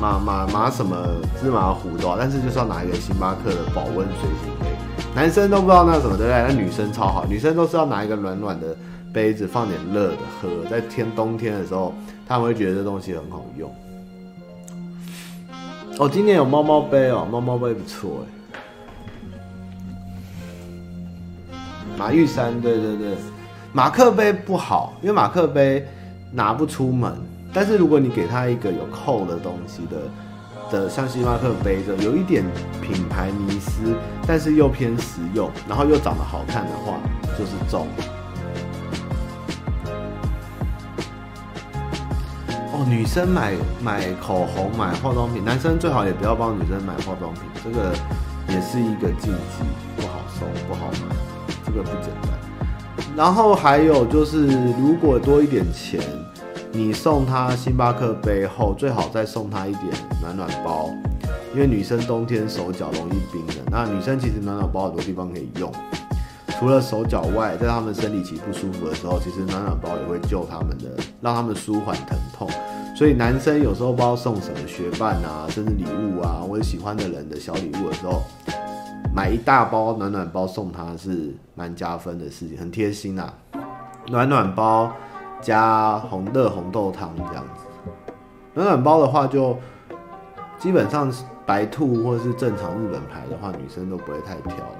[0.00, 0.96] 马马马什么
[1.40, 4.66] 芝麻糊都好，但是就是要拿一个星巴克的保温随行杯。
[5.14, 6.44] 男生都不知道那什么对不对？
[6.48, 8.76] 那女生超好，女生都是要拿一个暖暖的
[9.12, 11.94] 杯子，放点热的喝，在天冬天的时候，
[12.26, 13.72] 他们会觉得这东西很好用。
[16.00, 18.37] 哦，今年有猫猫杯哦，猫猫杯不错哎。
[21.98, 23.16] 马玉山，对对对，
[23.72, 25.84] 马克杯不好，因为马克杯
[26.32, 27.12] 拿不出门。
[27.52, 29.96] 但是如果你给他一个有扣的东西的
[30.70, 32.44] 的，像星巴克杯的，有一点
[32.80, 33.96] 品牌迷失，
[34.26, 37.00] 但是又偏实用，然后又长得好看的话，
[37.36, 37.88] 就是中。
[42.72, 47.92] 哦，女生买买口红、买化妆品，男生最好也不要帮女生买化妆品，这个
[48.48, 49.64] 也是一个禁忌，
[49.96, 51.16] 不好送，不好买，
[51.68, 52.32] 这个不简单。
[53.16, 54.46] 然后还有就是，
[54.78, 56.00] 如果多一点钱，
[56.72, 59.84] 你送她星巴克杯后，最好再送她一点
[60.20, 60.90] 暖暖包，
[61.54, 65.72] 因为女生冬天手脚容易冰冷，那女生其实暖暖包很多地方可以用。
[66.58, 70.86] 除了手脚外，在他们生理期不舒服的时候，其实暖暖包也会救他们的，
[71.20, 72.48] 让他们舒缓疼痛。
[72.96, 78.24] 所以男生有时候不知道送什么学伴啊、生日礼物啊，或者喜欢的人的小礼物的时候，
[79.14, 83.34] 买一大包暖暖包送他是蛮加分的事情，很贴心呐、啊。
[84.06, 84.92] 暖暖包
[85.40, 87.90] 加红热红豆汤这样子，
[88.54, 89.56] 暖暖包的话就
[90.58, 91.12] 基本上
[91.44, 94.78] 白兔或是正常日本牌的话，女生都不会太挑了。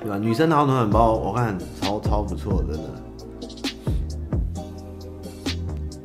[0.00, 0.18] 对吧？
[0.18, 2.90] 女生拿暖暖包，我看超超不错，真的。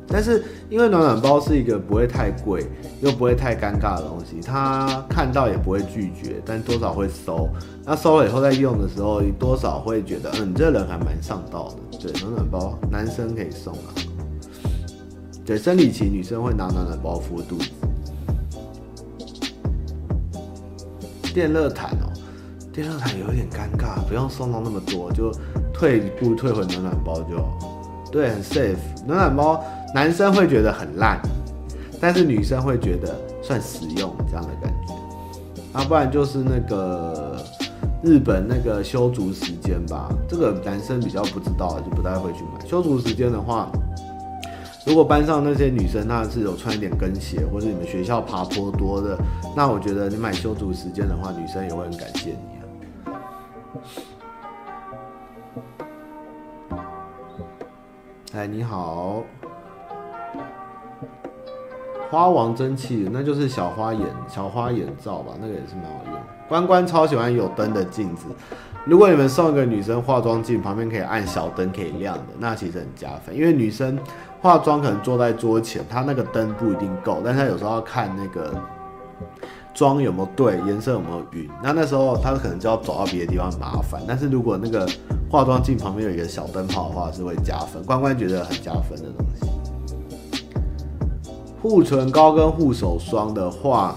[0.06, 2.66] 但是因为暖暖包是一个不会太贵
[3.00, 7.48] 又不会太尴尬的东西，他看到也不会拒绝，但多少会收。
[7.84, 11.98] 那收了以后再用的时候，多少会觉得，嗯，你这人还蛮上道的。
[11.98, 13.94] 对，暖暖包男生可以送啊。
[15.44, 17.70] 对，生理期女生会拿暖暖包敷肚子。
[21.32, 22.12] 电热毯哦。
[22.72, 25.32] 电热毯有点尴尬，不用送到那么多，就
[25.72, 27.58] 退一步退回暖暖包就好。
[28.12, 28.76] 对，很 safe。
[29.06, 29.64] 暖暖包
[29.94, 31.20] 男生会觉得很烂，
[32.00, 34.94] 但是女生会觉得算实用这样的感觉。
[35.72, 37.36] 啊，不然就是那个
[38.02, 42.66] 日本那个修足时间吧，这个男生比较不知道，就不太会去买。
[42.66, 43.70] 修足时间的话，
[44.86, 49.18] 如果班上那些女生她是有穿一点跟鞋，或者你们学校爬坡多的，
[49.54, 52.64] 那我觉得你买修足时间的话，女生也会很感谢你啊。
[58.34, 59.22] 哎，你好，
[62.10, 65.32] 花王蒸汽，那就是小花眼小花眼罩吧？
[65.40, 66.14] 那个也是蛮好用。
[66.48, 68.26] 关关超喜欢有灯的镜子，
[68.84, 73.36] 如果你们送一个女生化妆镜，旁边可以按小灯可以亮的，那其实很加分。
[73.36, 73.98] 因为女生
[74.40, 78.54] 化妆可能坐在桌前，她那个灯不一定够，但是她有时候要看那个。
[79.74, 81.48] 妆有没有对，颜色有没有匀？
[81.62, 84.02] 那那时候她可能就要走到别的地方，麻烦。
[84.08, 84.84] 但是如果那个
[85.30, 87.80] 化妆镜旁边有一个小灯泡的话，是会加分。
[87.84, 89.46] 关关觉得很加分的东西。
[91.60, 93.94] 护唇膏跟护手霜的话，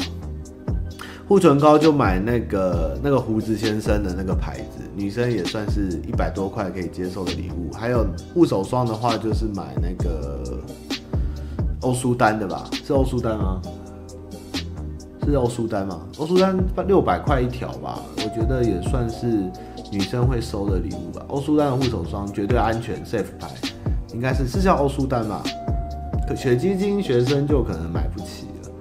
[1.27, 7.71] 护唇膏就买那个那个胡子先生的那个牌子，女生也算是一百多块可以接受的礼物。
[7.73, 10.59] 还有护手霜的话，就是买那个
[11.81, 12.69] 欧舒丹的吧？
[12.83, 13.61] 是欧舒丹吗？
[15.23, 16.01] 是欧舒丹吗？
[16.17, 16.57] 欧舒丹
[16.88, 19.27] 六百块一条吧，我觉得也算是
[19.91, 21.23] 女生会收的礼物吧。
[21.27, 23.47] 欧舒丹的护手霜绝对安全，safe 牌，
[24.13, 25.43] 应该是是叫欧舒丹吧？
[26.32, 28.72] 可雪肌精学生就可能买不起了。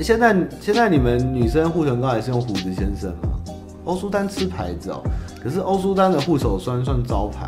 [0.00, 3.38] 现在现在你们女生护唇膏还是用胡子先生吗？
[3.84, 5.02] 欧舒丹吃牌子哦，
[5.42, 7.46] 可是欧舒丹的护手霜算招牌。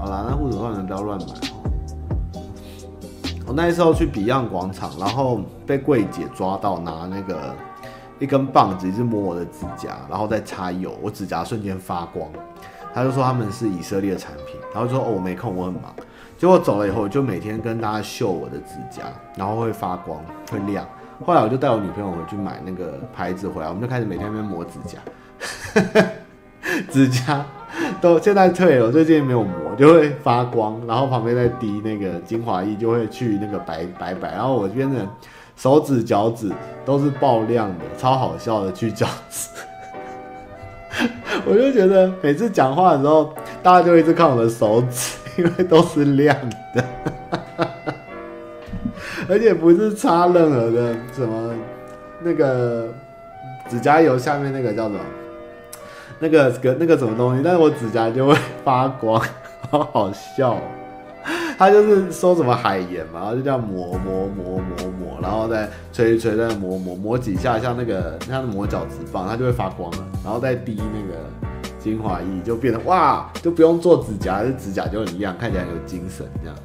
[0.00, 1.26] 好啦，那护手霜你们不要乱买。
[3.46, 7.54] 我那时候去 Beyond 广场，然后被柜姐抓到拿那个
[8.18, 12.30] 一根棒子一直摸我的指甲，然后再擦油，我指甲瞬间发光。
[12.94, 15.94] 他就说他们是以色列产品，然后说哦，我没空，我很忙。
[16.38, 19.04] 结果走了以后，就每天跟大家秀我的指甲，
[19.36, 20.20] 然后会发光，
[20.50, 20.84] 会亮。
[21.24, 24.98] 后来我就带我女朋友回去买那个牌子回来，我们就开始每天在那边磨指甲。
[26.90, 27.44] 指甲
[28.00, 35.06] 都现在退了，最近没有磨，就会发光，然后旁边再滴那个精华液，就会去那个白白白，然后我这边的
[35.54, 36.52] 手指脚趾
[36.84, 39.48] 都是爆亮的，超好笑的去角质。
[41.46, 46.36] 我就觉得每次讲话的时候，大家就一直看我的手指，因为都是亮
[46.74, 46.84] 的，
[49.28, 51.54] 而且不是擦任何的什么
[52.20, 52.88] 那个
[53.68, 55.00] 指甲油下面那个叫什么？
[56.20, 59.20] 那个个那个什么东西，但是我指甲就会发光，
[59.70, 60.56] 好好笑。
[61.58, 69.98] 他就是说什么海盐嘛，然后就这样磨磨磨磨磨，然后再吹一吹，再磨磨磨几下，像那个像磨脚趾棒，它就会发光了。
[70.24, 71.18] 然后再滴那个
[71.78, 76.56] 精华液，就变得哇，就不用做指甲，这指甲就很亮，看起来很有精神这样。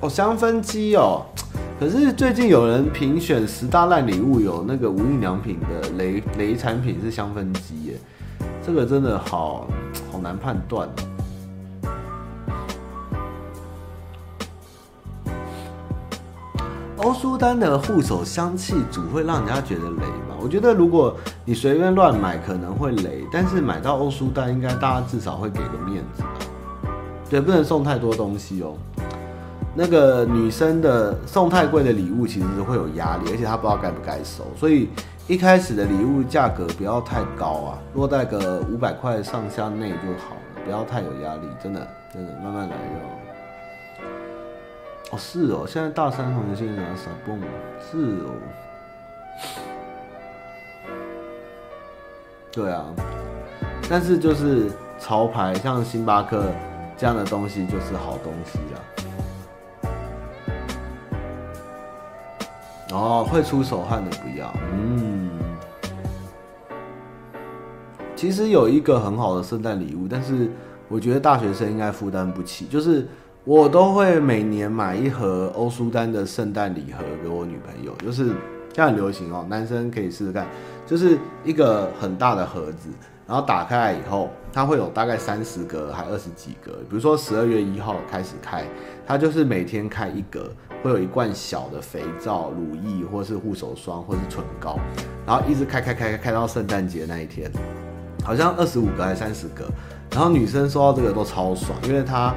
[0.00, 1.26] 哦，香氛机哦。
[1.78, 7.94] 可是最近有人评选十大烂礼物，有那个无印良品的雷雷产品是香氛机耶，
[8.64, 9.66] 这个真的好
[10.12, 10.86] 好难判断。
[10.86, 11.09] 哦
[17.02, 20.36] 欧舒丹的护手香气组会让人家觉得雷吗？
[20.38, 21.16] 我觉得如果
[21.46, 26.28] 你随便乱买可能会雷，但是买到欧舒丹应该大家至少会给个面子吧？
[27.30, 28.74] 对，不能送太多东西哦。
[29.74, 34.90] 那个女生的送太贵的礼物，其实是会有压力，而且她不知道该不该收，所以
[35.26, 43.09] 一开始的礼物价格不要太高啊，落在个五百块上下内就好了，不要太有压力，真的真的慢慢来就好。
[45.10, 47.40] 哦，是哦，现在大三同学现在讲傻蹦，
[47.90, 48.30] 是哦，
[52.52, 52.86] 对啊，
[53.88, 54.70] 但是就是
[55.00, 56.44] 潮牌，像星巴克
[56.96, 58.78] 这样的东西就是好东西啊。
[62.92, 64.52] 哦，会出手汗的不要。
[64.72, 65.30] 嗯，
[68.14, 70.50] 其实有一个很好的圣诞礼物，但是
[70.88, 72.66] 我觉得大学生应该负担不起。
[72.66, 73.08] 就是
[73.44, 80.46] 我都会每年买一盒欧舒丹的圣诞礼盒给我女朋友，就是现在很流行哦，男生可以试试看，
[80.86, 82.90] 就是一个很大的盒子，
[83.26, 86.72] 然后打开来以后，它会有大概三十格还二十几格。
[86.90, 88.62] 比如说十二月一号开始开，
[89.06, 90.50] 它就是每天开一格。
[90.82, 94.78] 会有一罐小的肥皂、乳液，或是护手霜，或是唇膏，
[95.26, 97.50] 然后一直开开开开开到圣诞节那一天，
[98.24, 99.68] 好像二十五个还是三十个。
[100.10, 102.34] 然后女生收到这个都超爽，因为它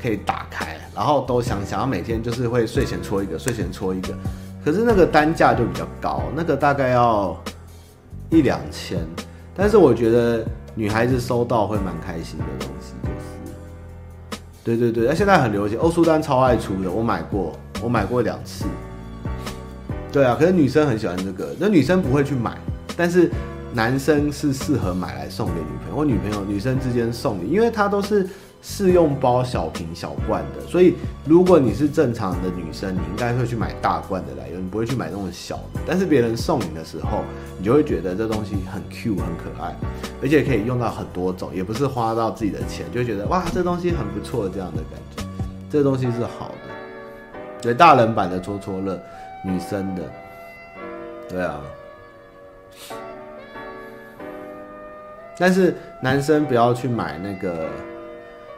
[0.00, 4.14] 可以打开，然后都想想要每天就是会睡前搓一个，睡前搓一个。
[4.64, 7.36] 可是那个单价就比较高，那个大概要
[8.30, 8.98] 一两千。
[9.54, 10.44] 但是我觉得
[10.74, 12.94] 女孩子收到会蛮开心的东西，
[14.64, 17.56] 就是对对对，那现在很流行，欧舒丹超爱出的，我买过。
[17.82, 18.64] 我买过两次，
[20.10, 22.56] 对啊，可是女生很喜欢这个，那女生不会去买，
[22.96, 23.30] 但是
[23.74, 28.26] 男生是适合买来送给女朋友或女朋友，女生之间送礼，因为它都是
[28.62, 35.80] 试用包小瓶小罐的，所以如果你是正常的女生，你应该会去买大罐的来用，你不会去买那种小的。
[35.86, 37.22] 但是别人送你的时候，
[37.58, 39.74] 你就会觉得这东西很 Q 很可爱，
[40.20, 45.22] 而且可以用到很多种，也不是花到自己的钱，就觉得哇，这东西很不错这样的感觉，
[45.70, 46.74] 这东西是好的。
[47.62, 49.00] 对，大人版的戳戳乐，
[49.44, 50.02] 女生的，
[51.28, 51.60] 对啊，
[55.38, 57.68] 但是男生不要去买那个，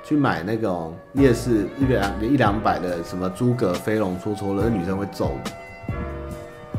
[0.09, 5.51] 去买那种夜市一两一两百的什么诸葛飞龙戳戳乐，那女生会揍你。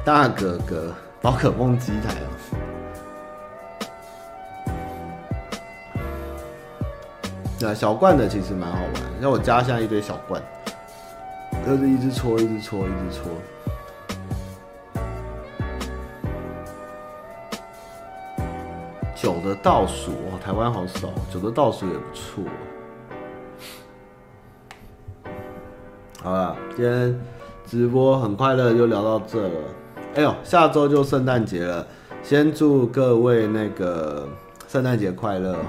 [0.04, 0.92] 大哥哥，
[1.22, 2.26] 宝可梦机台哦，
[7.60, 10.42] 对，小罐的其实蛮好玩，像我家现在一堆小罐。
[11.68, 13.32] 就是一直搓，一直搓，一直搓。
[19.14, 22.44] 九的倒数哦，台湾好少，九的倒数也不错。
[26.22, 27.18] 好了，今天
[27.66, 29.54] 直播很快乐，就聊到这了。
[30.16, 31.88] 哎呦，下周就圣诞节了，
[32.22, 34.28] 先祝各位那个
[34.68, 35.66] 圣诞节快乐哦。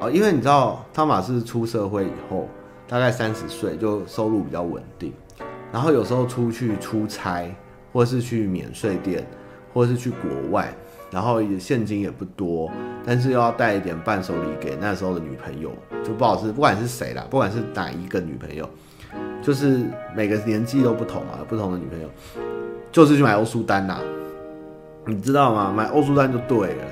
[0.00, 2.48] 哦，因为你知道汤玛士出社会以后。
[2.88, 5.12] 大概三十岁就收入比较稳定，
[5.70, 7.48] 然后有时候出去出差，
[7.92, 9.24] 或是去免税店，
[9.72, 10.74] 或是去国外，
[11.08, 12.68] 然后也现金也不多，
[13.06, 15.70] 但是又要带一点伴手礼给那时候的女朋友，
[16.02, 18.68] 就不好是不管是谁啦，不管是哪一个女朋友，
[19.42, 19.80] 就是
[20.14, 22.08] 每个年纪都不同啊，不同的女朋友，
[22.92, 23.98] 就是去买欧舒丹呐，
[25.06, 25.72] 你知道吗？
[25.74, 26.84] 买欧舒丹就对了，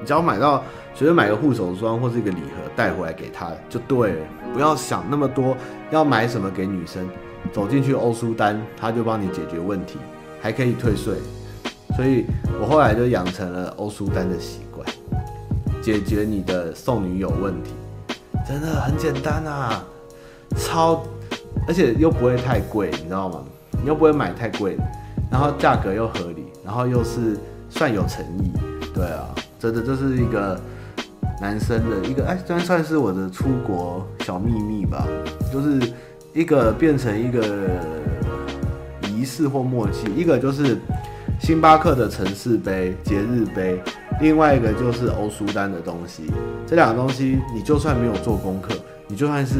[0.00, 0.62] 你只要买到。
[0.92, 5.56] 随便买个护手霜或是一个礼盒带回来给她就对了，不要想那么多，
[5.90, 7.08] 要买什么给女生，
[7.52, 9.98] 走进去欧舒丹，他就帮你解决问题，
[10.42, 11.14] 还可以退税，
[11.96, 12.26] 所以
[12.60, 14.84] 我后来就养成了欧舒丹的习惯，
[15.80, 17.70] 解决你的送女友问题，
[18.46, 19.82] 真的很简单啊，
[20.56, 21.02] 超，
[21.70, 23.44] 而且又不会太贵，你知道吗？
[23.80, 24.76] 你又不会买太贵，
[25.30, 27.38] 然后价格又合理，然后又是
[27.68, 28.50] 算有诚意，
[28.92, 30.60] 对啊，真的这是一个。
[31.40, 35.06] 男生的一个哎，算算是我的出国小秘密吧，
[35.50, 35.90] 就是
[36.34, 37.42] 一个变成一个
[39.08, 40.76] 仪式或默契，一个就是
[41.40, 43.80] 星巴克的城市杯、节日杯，
[44.20, 46.24] 另外一个就是欧舒丹的东西。
[46.66, 48.74] 这两个东西，你就算没有做功课，
[49.08, 49.54] 你就算是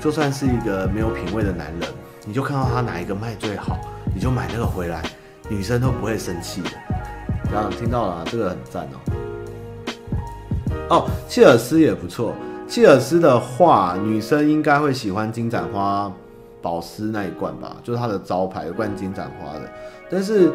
[0.00, 1.88] 就算是一个没有品味的男人，
[2.24, 3.78] 你就看到他哪一个卖最好，
[4.14, 5.02] 你就买那个回来，
[5.48, 6.70] 女生都不会生气的。
[7.50, 8.96] 这样听到了，这个很赞哦。
[10.88, 12.34] 哦，契尔斯也不错。
[12.66, 16.10] 契尔斯的话，女生应该会喜欢金盏花
[16.62, 19.70] 保湿那一罐吧，就是它的招牌，有罐金盏花的。
[20.10, 20.50] 但是，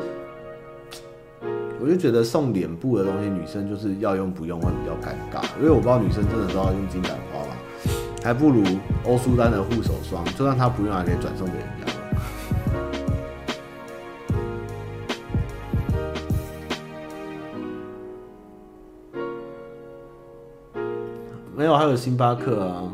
[1.80, 7.56] 我就觉得送脸部的东西，女生就是要用不用会比较尴尬，因为我不知道女生真的都要用金盏花吧，
[8.26, 8.64] 还不如
[9.04, 11.86] 欧舒丹的护手霜，就算他不用，还可以转送给人家。
[21.56, 22.92] 没有，还有星巴克啊，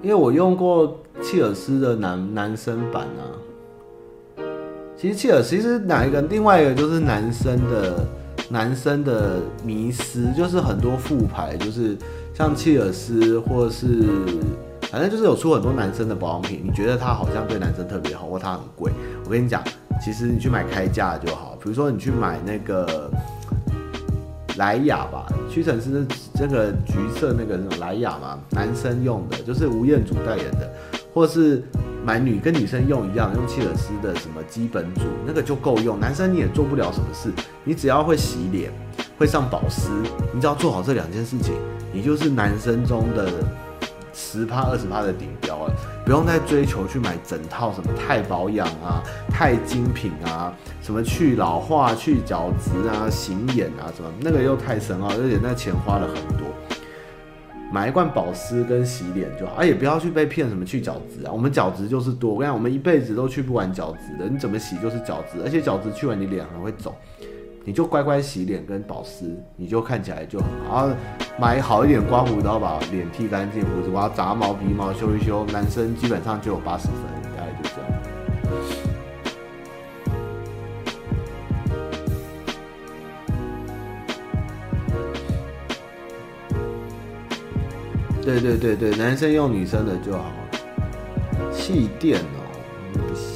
[0.00, 3.34] 因为我用过契尔斯的男男生版啊。
[4.96, 6.22] 其实契尔斯其实哪一个？
[6.22, 8.06] 另外一个就是男生的
[8.48, 11.98] 男生的迷思，就是很多副牌，就是
[12.34, 14.04] 像契尔斯，或是
[14.90, 16.62] 反正就是有出很多男生的保养品。
[16.64, 18.90] 你觉得它好像对男生特别好，或它很贵？
[19.24, 19.62] 我跟你讲，
[20.02, 21.56] 其实你去买开价就好。
[21.62, 23.10] 比如说你去买那个。
[24.58, 30.70] 莱雅吧，屈臣氏这个橘色那个那种莱雅嘛，男生用的，就是吴彦祖代言的，
[31.14, 31.62] 或是
[32.04, 35.98] 买女跟女生用一样，用契尔斯的什么基本组，那个就够用。
[35.98, 37.32] 男生你也做不了什么事，
[37.64, 38.70] 你只要会洗脸，
[39.22, 39.88] 会上保湿，
[40.34, 41.54] 你只要做好这两件事情，
[41.92, 43.30] 你就是男生中的。
[44.14, 45.74] 十趴二十趴的顶标了，
[46.04, 56.46] 不用再追求去买整套什么太保养啊、太精品啊、什么去老化、去角质啊、醒眼啊什么，那个又太深奥，而且那钱花了很多。
[57.72, 66.94] 买一罐保湿跟洗脸就好，而也不要去被骗什么去角质啊，我们角质就是多，我跟你讲，我们一辈子都去不完角质的，你怎么洗就是角质，而且角质去完你脸还会肿。
[67.64, 70.88] 你就乖乖洗脸跟保湿，你就看起来就很好。
[71.38, 76.96] 买好一点刮胡刀，把脸剃干净，胡子刮杂毛、鼻毛修一修，男生基本上就有八十分，
[77.36, 77.88] 大概就这样。
[88.24, 90.32] 对对对对，男生用女生的就好。
[91.52, 93.31] 气垫哦。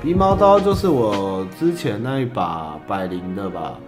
[0.00, 3.78] 鼻毛刀就是我之前那一把百灵的吧，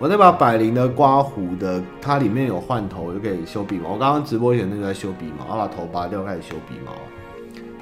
[0.00, 3.90] 我那把百灵的刮胡的，它里面有换头，就可以修鼻毛。
[3.92, 6.90] 我刚刚直播前那个在修鼻毛，要把头拔掉开始修鼻毛。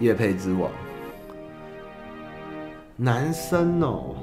[0.01, 0.71] 业配之王，
[2.95, 4.15] 男生哦，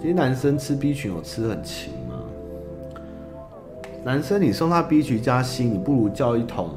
[0.00, 2.16] 这些男生吃 B 群有吃很勤吗？
[4.04, 6.70] 男生你送他 B 群加锌，你不如叫一桶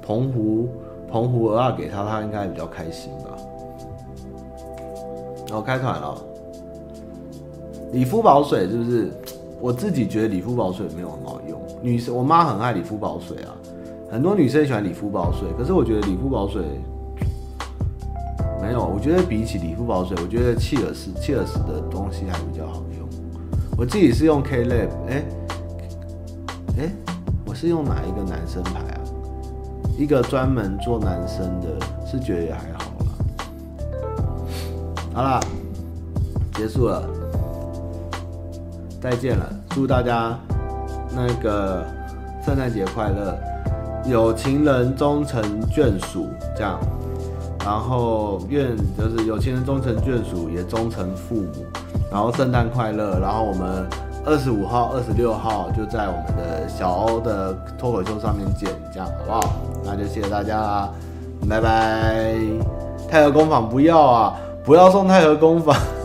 [0.00, 0.70] 澎湖
[1.12, 3.36] 澎湖鹅给他，他应该比较开心吧。
[5.50, 6.16] 然后开团了，
[7.92, 9.10] 理肤宝水是不是？
[9.60, 11.60] 我自己觉得理肤宝水没有很好用。
[11.82, 13.50] 女生，我妈很爱理肤宝水啊，
[14.10, 15.48] 很多女生喜欢理肤宝水。
[15.58, 16.62] 可是我觉得理肤宝水
[18.62, 23.08] 没有，我觉得比起理肤宝水，我觉得契尔斯契尔斯的东西还比较好用。
[23.76, 25.24] 我自己是用 K Lab，哎
[26.78, 26.92] 哎，
[27.44, 29.00] 我是用哪一个男生牌啊？
[29.98, 31.66] 一个专门做男生的，
[32.06, 32.79] 是觉得也还好。
[35.20, 35.40] 好了，
[36.54, 37.02] 结束了，
[39.02, 40.34] 再见了，祝大家
[41.14, 41.84] 那个
[42.42, 43.38] 圣诞节快乐，
[44.06, 46.26] 有情人终成眷属，
[46.56, 46.80] 这样，
[47.66, 51.66] 然后愿就是有情人终成眷属，也终成父母，
[52.10, 53.86] 然后圣诞快乐，然后我们
[54.24, 59.40] 二十五号、二十六号就在我们的小欧的脱口秀上面见，这样好不好？
[59.84, 60.58] 那就谢谢大家。
[60.58, 60.90] 啦，
[61.46, 62.36] 拜拜。
[63.06, 64.34] 太和工坊不要啊，
[64.70, 65.99] 不要送太和工坊。